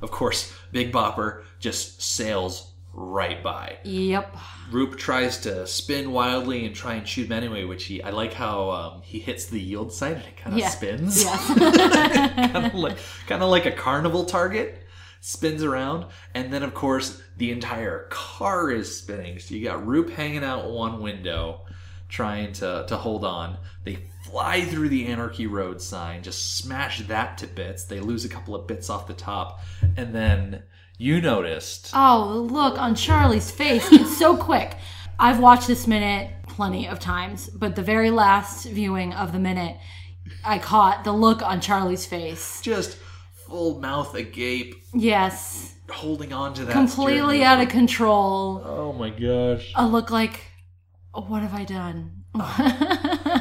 of 0.00 0.10
course, 0.10 0.52
Big 0.70 0.92
Bopper 0.92 1.42
just 1.58 2.02
sails 2.02 2.71
right 2.94 3.42
by. 3.42 3.78
Yep. 3.84 4.36
Roop 4.70 4.98
tries 4.98 5.38
to 5.40 5.66
spin 5.66 6.12
wildly 6.12 6.66
and 6.66 6.74
try 6.74 6.94
and 6.94 7.06
shoot 7.08 7.26
him 7.26 7.32
anyway, 7.32 7.64
which 7.64 7.84
he 7.84 8.02
I 8.02 8.10
like 8.10 8.32
how 8.34 8.70
um, 8.70 9.02
he 9.02 9.18
hits 9.18 9.46
the 9.46 9.60
yield 9.60 9.92
sign 9.92 10.14
and 10.14 10.24
it 10.24 10.36
kind 10.36 10.54
of 10.54 10.58
Yeah. 10.60 10.68
spins, 10.68 11.22
Yes. 11.22 11.46
kind 12.52 12.66
of 12.66 12.74
like 12.74 12.98
kind 13.26 13.42
of 13.42 13.48
like 13.50 13.66
a 13.66 13.72
carnival 13.72 14.24
target, 14.24 14.82
spins 15.20 15.62
around, 15.62 16.06
and 16.34 16.52
then 16.52 16.62
of 16.62 16.74
course 16.74 17.20
the 17.38 17.50
entire 17.50 18.08
car 18.10 18.70
is 18.70 18.96
spinning. 18.98 19.38
So 19.38 19.54
you 19.54 19.64
got 19.64 19.86
Roop 19.86 20.10
hanging 20.10 20.44
out 20.44 20.70
one 20.70 21.00
window, 21.00 21.62
trying 22.08 22.52
to 22.54 22.84
to 22.88 22.96
hold 22.96 23.24
on. 23.24 23.56
They 23.84 23.98
fly 24.24 24.62
through 24.66 24.88
the 24.90 25.06
Anarchy 25.06 25.46
Road 25.46 25.80
sign, 25.80 26.22
just 26.22 26.56
smash 26.58 27.00
that 27.08 27.38
to 27.38 27.46
bits. 27.46 27.84
They 27.84 28.00
lose 28.00 28.24
a 28.24 28.28
couple 28.28 28.54
of 28.54 28.66
bits 28.66 28.90
off 28.90 29.06
the 29.06 29.14
top, 29.14 29.60
and 29.96 30.14
then 30.14 30.62
you 31.02 31.20
noticed. 31.20 31.90
oh, 31.94 32.32
the 32.32 32.38
look 32.54 32.78
on 32.78 32.94
Charlie's 32.94 33.50
face. 33.50 33.90
It's 33.92 34.16
so 34.16 34.36
quick. 34.36 34.76
I've 35.18 35.40
watched 35.40 35.66
this 35.66 35.86
minute 35.86 36.30
plenty 36.48 36.86
of 36.88 36.98
times, 37.00 37.48
but 37.48 37.74
the 37.76 37.82
very 37.82 38.10
last 38.10 38.66
viewing 38.66 39.12
of 39.14 39.32
the 39.32 39.38
minute, 39.38 39.76
I 40.44 40.58
caught 40.58 41.04
the 41.04 41.12
look 41.12 41.42
on 41.42 41.60
Charlie's 41.60 42.06
face. 42.06 42.60
just 42.62 42.96
full 43.46 43.80
mouth 43.80 44.14
agape, 44.14 44.74
Yes. 44.94 45.74
holding 45.90 46.32
on 46.32 46.54
to 46.54 46.64
that 46.64 46.72
Completely 46.72 47.42
out 47.42 47.60
of 47.60 47.68
control. 47.68 48.62
Oh 48.64 48.92
my 48.92 49.10
gosh! 49.10 49.72
A 49.74 49.86
look 49.86 50.10
like, 50.10 50.40
what 51.12 51.42
have 51.42 51.54
I 51.54 51.64
done? 51.64 52.24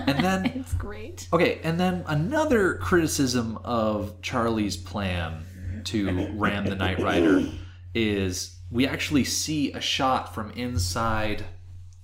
And 0.07 0.19
then 0.19 0.45
it's 0.55 0.73
great. 0.73 1.27
okay, 1.31 1.59
and 1.63 1.79
then 1.79 2.03
another 2.07 2.75
criticism 2.75 3.57
of 3.63 4.19
Charlie's 4.21 4.75
plan 4.75 5.43
to 5.85 6.29
ram 6.33 6.65
the 6.65 6.75
Knight 6.75 6.99
Rider 6.99 7.43
is 7.93 8.57
we 8.69 8.87
actually 8.87 9.23
see 9.23 9.71
a 9.73 9.81
shot 9.81 10.33
from 10.33 10.51
inside 10.51 11.45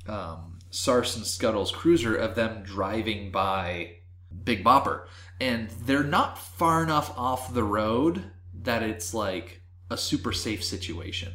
um, 0.08 0.60
Sars 0.70 1.16
and 1.16 1.26
Scuttle's 1.26 1.72
cruiser 1.72 2.16
of 2.16 2.36
them 2.36 2.64
driving 2.64 3.32
by 3.32 3.96
Big 4.44 4.64
Bopper, 4.64 5.06
and 5.40 5.70
they're 5.86 6.04
not 6.04 6.38
far 6.38 6.84
enough 6.84 7.18
off 7.18 7.54
the 7.54 7.64
road 7.64 8.32
that 8.64 8.84
it's 8.84 9.14
like 9.14 9.62
a 9.90 9.98
super 9.98 10.34
safe 10.34 10.64
situation. 10.64 11.34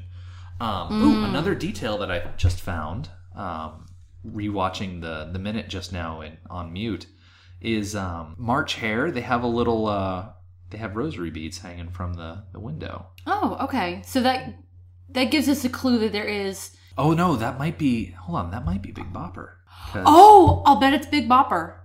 Um, 0.60 1.02
ooh, 1.02 1.24
another 1.24 1.54
detail 1.54 1.98
that 1.98 2.10
I 2.10 2.30
just 2.36 2.60
found, 2.60 3.08
um, 3.34 3.86
rewatching 4.24 5.00
the 5.00 5.30
the 5.32 5.38
minute 5.38 5.68
just 5.68 5.92
now 5.92 6.20
in, 6.20 6.36
on 6.48 6.72
mute, 6.72 7.06
is 7.60 7.96
um, 7.96 8.34
March 8.38 8.74
Hare. 8.74 9.10
They 9.10 9.22
have 9.22 9.42
a 9.42 9.48
little, 9.48 9.86
uh, 9.86 10.28
they 10.72 10.78
have 10.78 10.96
rosary 10.96 11.30
beads 11.30 11.58
hanging 11.58 11.90
from 11.90 12.14
the 12.14 12.44
the 12.52 12.60
window. 12.60 13.06
Oh, 13.26 13.56
okay. 13.60 14.02
So 14.04 14.20
that 14.22 14.54
that 15.10 15.30
gives 15.30 15.48
us 15.48 15.64
a 15.64 15.68
clue 15.68 15.98
that 16.00 16.12
there 16.12 16.24
is. 16.24 16.76
Oh 16.98 17.12
no, 17.12 17.36
that 17.36 17.58
might 17.58 17.78
be. 17.78 18.06
Hold 18.06 18.38
on, 18.38 18.50
that 18.50 18.64
might 18.64 18.82
be 18.82 18.90
Big 18.90 19.12
Bopper. 19.12 19.52
Oh, 19.94 20.62
I'll 20.66 20.80
bet 20.80 20.94
it's 20.94 21.06
Big 21.06 21.28
Bopper 21.28 21.76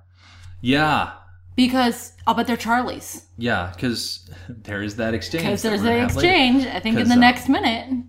yeah, 0.62 1.14
because 1.56 2.14
I'll 2.26 2.34
bet 2.34 2.48
they're 2.48 2.58
Charlie's 2.58 3.26
yeah, 3.38 3.72
because 3.76 4.30
there 4.50 4.82
is 4.82 4.96
that 4.98 5.14
exchange. 5.14 5.44
because 5.44 5.62
there's 5.62 5.82
an 5.82 5.88
gonna 5.88 5.98
later. 6.00 6.14
exchange. 6.14 6.66
I 6.66 6.80
think 6.80 6.98
in 6.98 7.08
the 7.08 7.16
uh, 7.16 7.20
next 7.20 7.50
minute. 7.50 8.06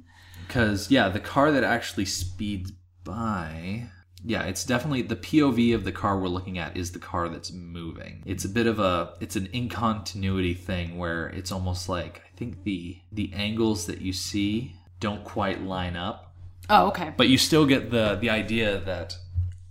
Because 0.47 0.91
yeah, 0.91 1.09
the 1.09 1.21
car 1.21 1.53
that 1.53 1.64
actually 1.64 2.07
speeds 2.07 2.73
by, 3.05 3.91
yeah, 4.25 4.43
it's 4.45 4.65
definitely 4.65 5.03
the 5.03 5.17
POV 5.17 5.75
of 5.75 5.85
the 5.85 5.93
car 5.93 6.19
we're 6.19 6.29
looking 6.29 6.59
at 6.59 6.77
is 6.77 6.93
the 6.93 6.99
car 6.99 7.29
that's 7.29 7.53
moving. 7.53 8.23
It's 8.27 8.45
a 8.45 8.49
bit 8.49 8.67
of 8.67 8.79
a 8.81 9.15
it's 9.21 9.37
an 9.37 9.47
incontinuity 9.53 10.55
thing 10.57 10.99
where 10.99 11.29
it's 11.29 11.53
almost 11.53 11.89
like 11.89 12.23
I 12.33 12.37
think 12.37 12.65
the 12.65 12.99
the 13.13 13.33
angles 13.33 13.87
that 13.87 14.01
you 14.01 14.13
see 14.13 14.73
don't 15.01 15.23
quite 15.25 15.63
line 15.63 15.95
up, 15.97 16.35
Oh, 16.69 16.89
okay. 16.89 17.13
but 17.17 17.29
you 17.29 17.39
still 17.39 17.65
get 17.67 17.91
the 17.91 18.17
the 18.21 18.31
idea 18.31 18.81
that 18.81 19.17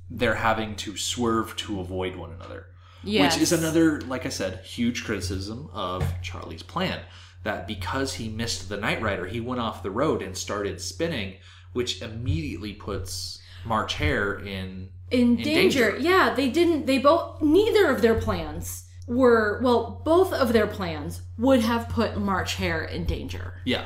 they're 0.09 0.35
having 0.35 0.75
to 0.77 0.95
swerve 0.95 1.55
to 1.57 1.81
avoid 1.81 2.15
one 2.15 2.31
another. 2.31 2.67
Yes. 3.03 3.35
Which 3.35 3.43
is 3.43 3.51
another, 3.51 4.01
like 4.01 4.25
I 4.25 4.29
said, 4.29 4.59
huge 4.63 5.03
criticism 5.03 5.69
of 5.73 6.03
Charlie's 6.21 6.63
plan. 6.63 7.01
That 7.43 7.67
because 7.67 8.13
he 8.15 8.27
missed 8.29 8.67
the 8.69 8.77
Knight 8.77 9.01
Rider, 9.01 9.25
he 9.27 9.39
went 9.39 9.61
off 9.61 9.83
the 9.83 9.91
road 9.91 10.21
and 10.21 10.35
started 10.37 10.81
spinning, 10.81 11.35
which 11.73 12.01
immediately 12.01 12.73
puts 12.73 13.39
March 13.67 13.95
Hare 13.95 14.39
in 14.39 14.89
in, 15.11 15.19
in 15.19 15.35
danger. 15.37 15.91
danger. 15.91 15.97
Yeah, 15.99 16.33
they 16.35 16.49
didn't. 16.49 16.85
They 16.85 16.97
both. 16.99 17.41
Neither 17.41 17.87
of 17.89 18.01
their 18.01 18.15
plans 18.15 18.85
were. 19.07 19.59
Well, 19.63 20.01
both 20.03 20.33
of 20.33 20.53
their 20.53 20.67
plans 20.67 21.21
would 21.37 21.61
have 21.61 21.89
put 21.89 22.17
March 22.17 22.55
Hare 22.55 22.83
in 22.85 23.05
danger. 23.05 23.61
yeah. 23.65 23.85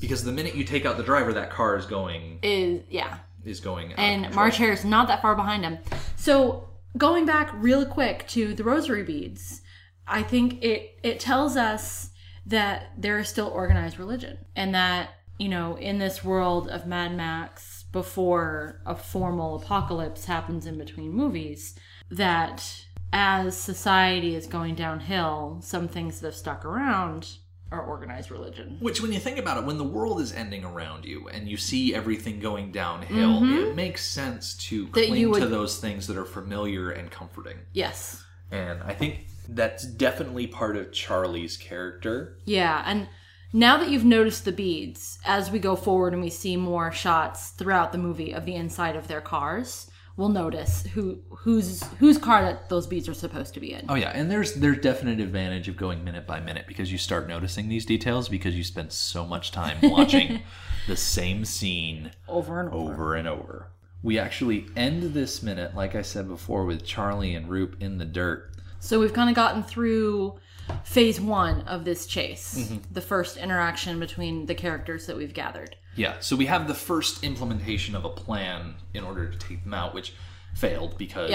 Because 0.00 0.22
the 0.22 0.32
minute 0.32 0.54
you 0.54 0.64
take 0.64 0.84
out 0.84 0.96
the 0.98 1.02
driver, 1.02 1.32
that 1.32 1.50
car 1.50 1.76
is 1.76 1.86
going 1.86 2.38
Is 2.42 2.82
yeah. 2.90 3.18
is 3.44 3.60
going. 3.60 3.92
and. 3.94 4.34
March 4.34 4.58
Hare 4.58 4.72
is 4.72 4.84
not 4.84 5.08
that 5.08 5.22
far 5.22 5.34
behind 5.34 5.64
him. 5.64 5.78
So 6.16 6.68
going 6.98 7.24
back 7.26 7.50
real 7.54 7.86
quick 7.86 8.26
to 8.28 8.52
the 8.54 8.64
rosary 8.64 9.02
beads, 9.02 9.62
I 10.06 10.22
think 10.22 10.62
it 10.62 10.98
it 11.02 11.20
tells 11.20 11.56
us 11.56 12.10
that 12.46 12.90
there 12.98 13.18
is 13.18 13.28
still 13.30 13.48
organized 13.48 13.98
religion, 13.98 14.36
and 14.54 14.74
that 14.74 15.10
you 15.38 15.48
know 15.48 15.76
in 15.76 15.98
this 15.98 16.22
world 16.22 16.68
of 16.68 16.86
Mad 16.86 17.16
Max, 17.16 17.73
before 17.94 18.80
a 18.84 18.94
formal 18.96 19.54
apocalypse 19.54 20.24
happens 20.24 20.66
in 20.66 20.76
between 20.76 21.12
movies 21.12 21.76
that 22.10 22.84
as 23.12 23.56
society 23.56 24.34
is 24.34 24.48
going 24.48 24.74
downhill, 24.74 25.60
some 25.62 25.86
things 25.86 26.18
that 26.18 26.26
have 26.26 26.34
stuck 26.34 26.64
around 26.64 27.36
are 27.70 27.80
organized 27.80 28.32
religion. 28.32 28.78
Which, 28.80 29.00
when 29.00 29.12
you 29.12 29.20
think 29.20 29.38
about 29.38 29.58
it, 29.58 29.64
when 29.64 29.78
the 29.78 29.84
world 29.84 30.20
is 30.20 30.32
ending 30.32 30.64
around 30.64 31.04
you 31.04 31.28
and 31.28 31.48
you 31.48 31.56
see 31.56 31.94
everything 31.94 32.40
going 32.40 32.72
downhill, 32.72 33.44
it 33.44 33.76
makes 33.76 34.04
sense 34.04 34.56
to 34.68 34.86
Mm-hmm. 34.86 34.92
That 34.94 35.06
cling 35.06 35.30
would- 35.30 35.40
to 35.40 35.46
those 35.46 35.78
things 35.78 36.08
that 36.08 36.16
are 36.16 36.24
familiar 36.24 36.90
and 36.90 37.08
comforting. 37.12 37.58
Yes. 37.72 38.24
And 38.50 38.82
I 38.82 38.92
think 38.94 39.28
that's 39.48 39.86
definitely 39.86 40.48
part 40.48 40.76
of 40.76 40.90
Charlie's 40.90 41.56
character. 41.56 42.38
Yeah, 42.44 42.82
and 42.86 43.06
now 43.54 43.76
that 43.78 43.88
you've 43.88 44.04
noticed 44.04 44.44
the 44.44 44.52
beads, 44.52 45.18
as 45.24 45.48
we 45.50 45.60
go 45.60 45.76
forward 45.76 46.12
and 46.12 46.20
we 46.20 46.28
see 46.28 46.56
more 46.56 46.90
shots 46.90 47.50
throughout 47.50 47.92
the 47.92 47.98
movie 47.98 48.32
of 48.32 48.44
the 48.44 48.54
inside 48.56 48.96
of 48.96 49.06
their 49.06 49.20
cars, 49.20 49.88
we'll 50.16 50.28
notice 50.28 50.82
who 50.94 51.20
whose 51.30 51.84
whose 52.00 52.18
car 52.18 52.42
that 52.42 52.68
those 52.68 52.88
beads 52.88 53.08
are 53.08 53.14
supposed 53.14 53.54
to 53.54 53.60
be 53.60 53.72
in. 53.72 53.86
Oh 53.88 53.94
yeah, 53.94 54.10
and 54.10 54.28
there's 54.28 54.54
there's 54.54 54.78
definite 54.78 55.20
advantage 55.20 55.68
of 55.68 55.76
going 55.76 56.02
minute 56.02 56.26
by 56.26 56.40
minute 56.40 56.66
because 56.66 56.90
you 56.90 56.98
start 56.98 57.28
noticing 57.28 57.68
these 57.68 57.86
details 57.86 58.28
because 58.28 58.56
you 58.56 58.64
spend 58.64 58.90
so 58.92 59.24
much 59.24 59.52
time 59.52 59.78
watching 59.82 60.42
the 60.88 60.96
same 60.96 61.44
scene 61.44 62.10
Over 62.26 62.58
and 62.60 62.70
over. 62.74 62.92
over 62.92 63.14
and 63.14 63.28
over. 63.28 63.68
We 64.02 64.18
actually 64.18 64.66
end 64.76 65.14
this 65.14 65.42
minute, 65.44 65.76
like 65.76 65.94
I 65.94 66.02
said 66.02 66.26
before, 66.28 66.64
with 66.66 66.84
Charlie 66.84 67.36
and 67.36 67.48
Roop 67.48 67.76
in 67.80 67.98
the 67.98 68.04
dirt. 68.04 68.50
So 68.80 68.98
we've 69.00 69.14
kind 69.14 69.30
of 69.30 69.36
gotten 69.36 69.62
through 69.62 70.38
phase 70.84 71.20
one 71.20 71.62
of 71.62 71.84
this 71.84 72.06
chase, 72.06 72.58
mm-hmm. 72.58 72.78
the 72.92 73.00
first 73.00 73.36
interaction 73.36 73.98
between 74.00 74.46
the 74.46 74.54
characters 74.54 75.06
that 75.06 75.16
we've 75.16 75.34
gathered. 75.34 75.76
Yeah, 75.96 76.18
so 76.20 76.36
we 76.36 76.46
have 76.46 76.66
the 76.66 76.74
first 76.74 77.22
implementation 77.22 77.94
of 77.94 78.04
a 78.04 78.08
plan 78.08 78.74
in 78.94 79.04
order 79.04 79.30
to 79.30 79.38
take 79.38 79.62
them 79.62 79.74
out, 79.74 79.94
which 79.94 80.14
failed 80.54 80.98
because. 80.98 81.30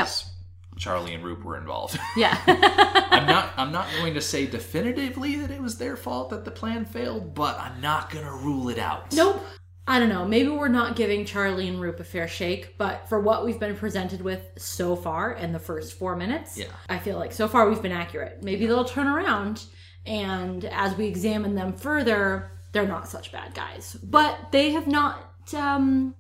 Charlie 0.78 1.14
and 1.14 1.24
Roop 1.26 1.44
were 1.44 1.58
involved. 1.58 2.00
Yeah. 2.16 2.38
I'm 2.48 3.26
not 3.26 3.52
I'm 3.58 3.72
not 3.72 3.88
going 3.98 4.14
to 4.14 4.22
say 4.22 4.46
definitively 4.46 5.36
that 5.38 5.52
it 5.52 5.62
was 5.62 5.78
their 5.78 5.98
fault 5.98 6.30
that 6.30 6.46
the 6.46 6.52
plan 6.52 6.86
failed, 6.86 7.34
but 7.34 7.60
I'm 7.60 7.82
not 7.82 8.10
gonna 8.10 8.32
rule 8.32 8.70
it 8.70 8.78
out. 8.80 9.14
Nope. 9.14 9.44
I 9.90 9.98
don't 10.00 10.10
know. 10.10 10.24
Maybe 10.24 10.50
we're 10.50 10.68
not 10.68 10.96
giving 10.96 11.26
Charlie 11.26 11.68
and 11.68 11.82
Roop 11.82 12.00
a 12.00 12.04
fair 12.04 12.28
shake, 12.28 12.78
but 12.78 13.10
for 13.10 13.20
what 13.20 13.44
we've 13.44 13.60
been 13.60 13.76
presented 13.76 14.22
with 14.22 14.44
so 14.56 14.96
far 14.96 15.34
in 15.34 15.52
the 15.52 15.58
first 15.58 15.98
four 15.98 16.16
minutes, 16.16 16.56
Yeah. 16.60 16.68
I 16.88 17.00
feel 17.00 17.18
like 17.18 17.32
so 17.34 17.48
far 17.48 17.68
we've 17.68 17.82
been 17.82 17.92
accurate. 17.92 18.44
Maybe 18.44 18.68
they'll 18.68 18.86
turn 18.86 19.08
around, 19.08 19.66
and 20.06 20.64
as 20.66 20.96
we 20.96 21.08
examine 21.08 21.56
them 21.56 21.74
further, 21.74 22.52
they're 22.72 22.88
not 22.88 23.08
such 23.08 23.32
bad 23.32 23.56
guys. 23.56 23.98
But 24.04 24.52
they 24.52 24.70
have 24.74 24.86
not. 24.86 25.26
Um, 25.58 26.14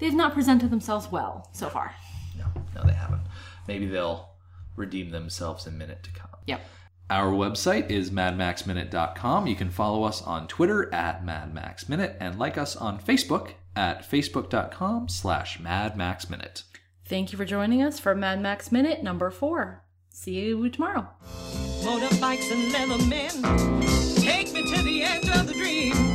they've 0.00 0.12
not 0.12 0.34
presented 0.34 0.70
themselves 0.70 1.06
well 1.12 1.48
so 1.52 1.68
far. 1.68 1.94
No, 2.36 2.46
no, 2.74 2.82
they 2.84 2.92
haven't. 2.92 3.22
Maybe 3.68 3.86
they'll 3.86 4.30
redeem 4.74 5.10
themselves 5.10 5.68
a 5.68 5.70
minute 5.70 6.02
to 6.02 6.10
come. 6.10 6.30
Yep. 6.46 6.60
Our 7.10 7.32
website 7.32 7.90
is 7.90 8.10
madmaxminute.com. 8.10 9.46
You 9.46 9.54
can 9.54 9.70
follow 9.70 10.04
us 10.04 10.22
on 10.22 10.48
Twitter 10.48 10.92
at 10.92 11.24
madmaxminute 11.24 12.16
and 12.18 12.38
like 12.38 12.56
us 12.56 12.76
on 12.76 12.98
Facebook 12.98 13.52
at 13.76 14.08
facebook.com 14.08 15.08
slash 15.08 15.58
madmaxminute. 15.58 16.62
Thank 17.04 17.32
you 17.32 17.36
for 17.36 17.44
joining 17.44 17.82
us 17.82 17.98
for 18.00 18.14
Mad 18.14 18.40
Max 18.40 18.72
Minute 18.72 19.02
number 19.02 19.30
four. 19.30 19.84
See 20.08 20.32
you 20.32 20.70
tomorrow. 20.70 21.06
Motorbikes 21.82 22.50
and 22.50 22.72
leather 22.72 23.04
men 23.06 23.42
take 24.16 24.52
me 24.54 24.74
to 24.74 24.82
the 24.82 25.02
edge 25.02 25.28
of 25.28 25.46
the 25.46 25.52
dream. 25.52 26.13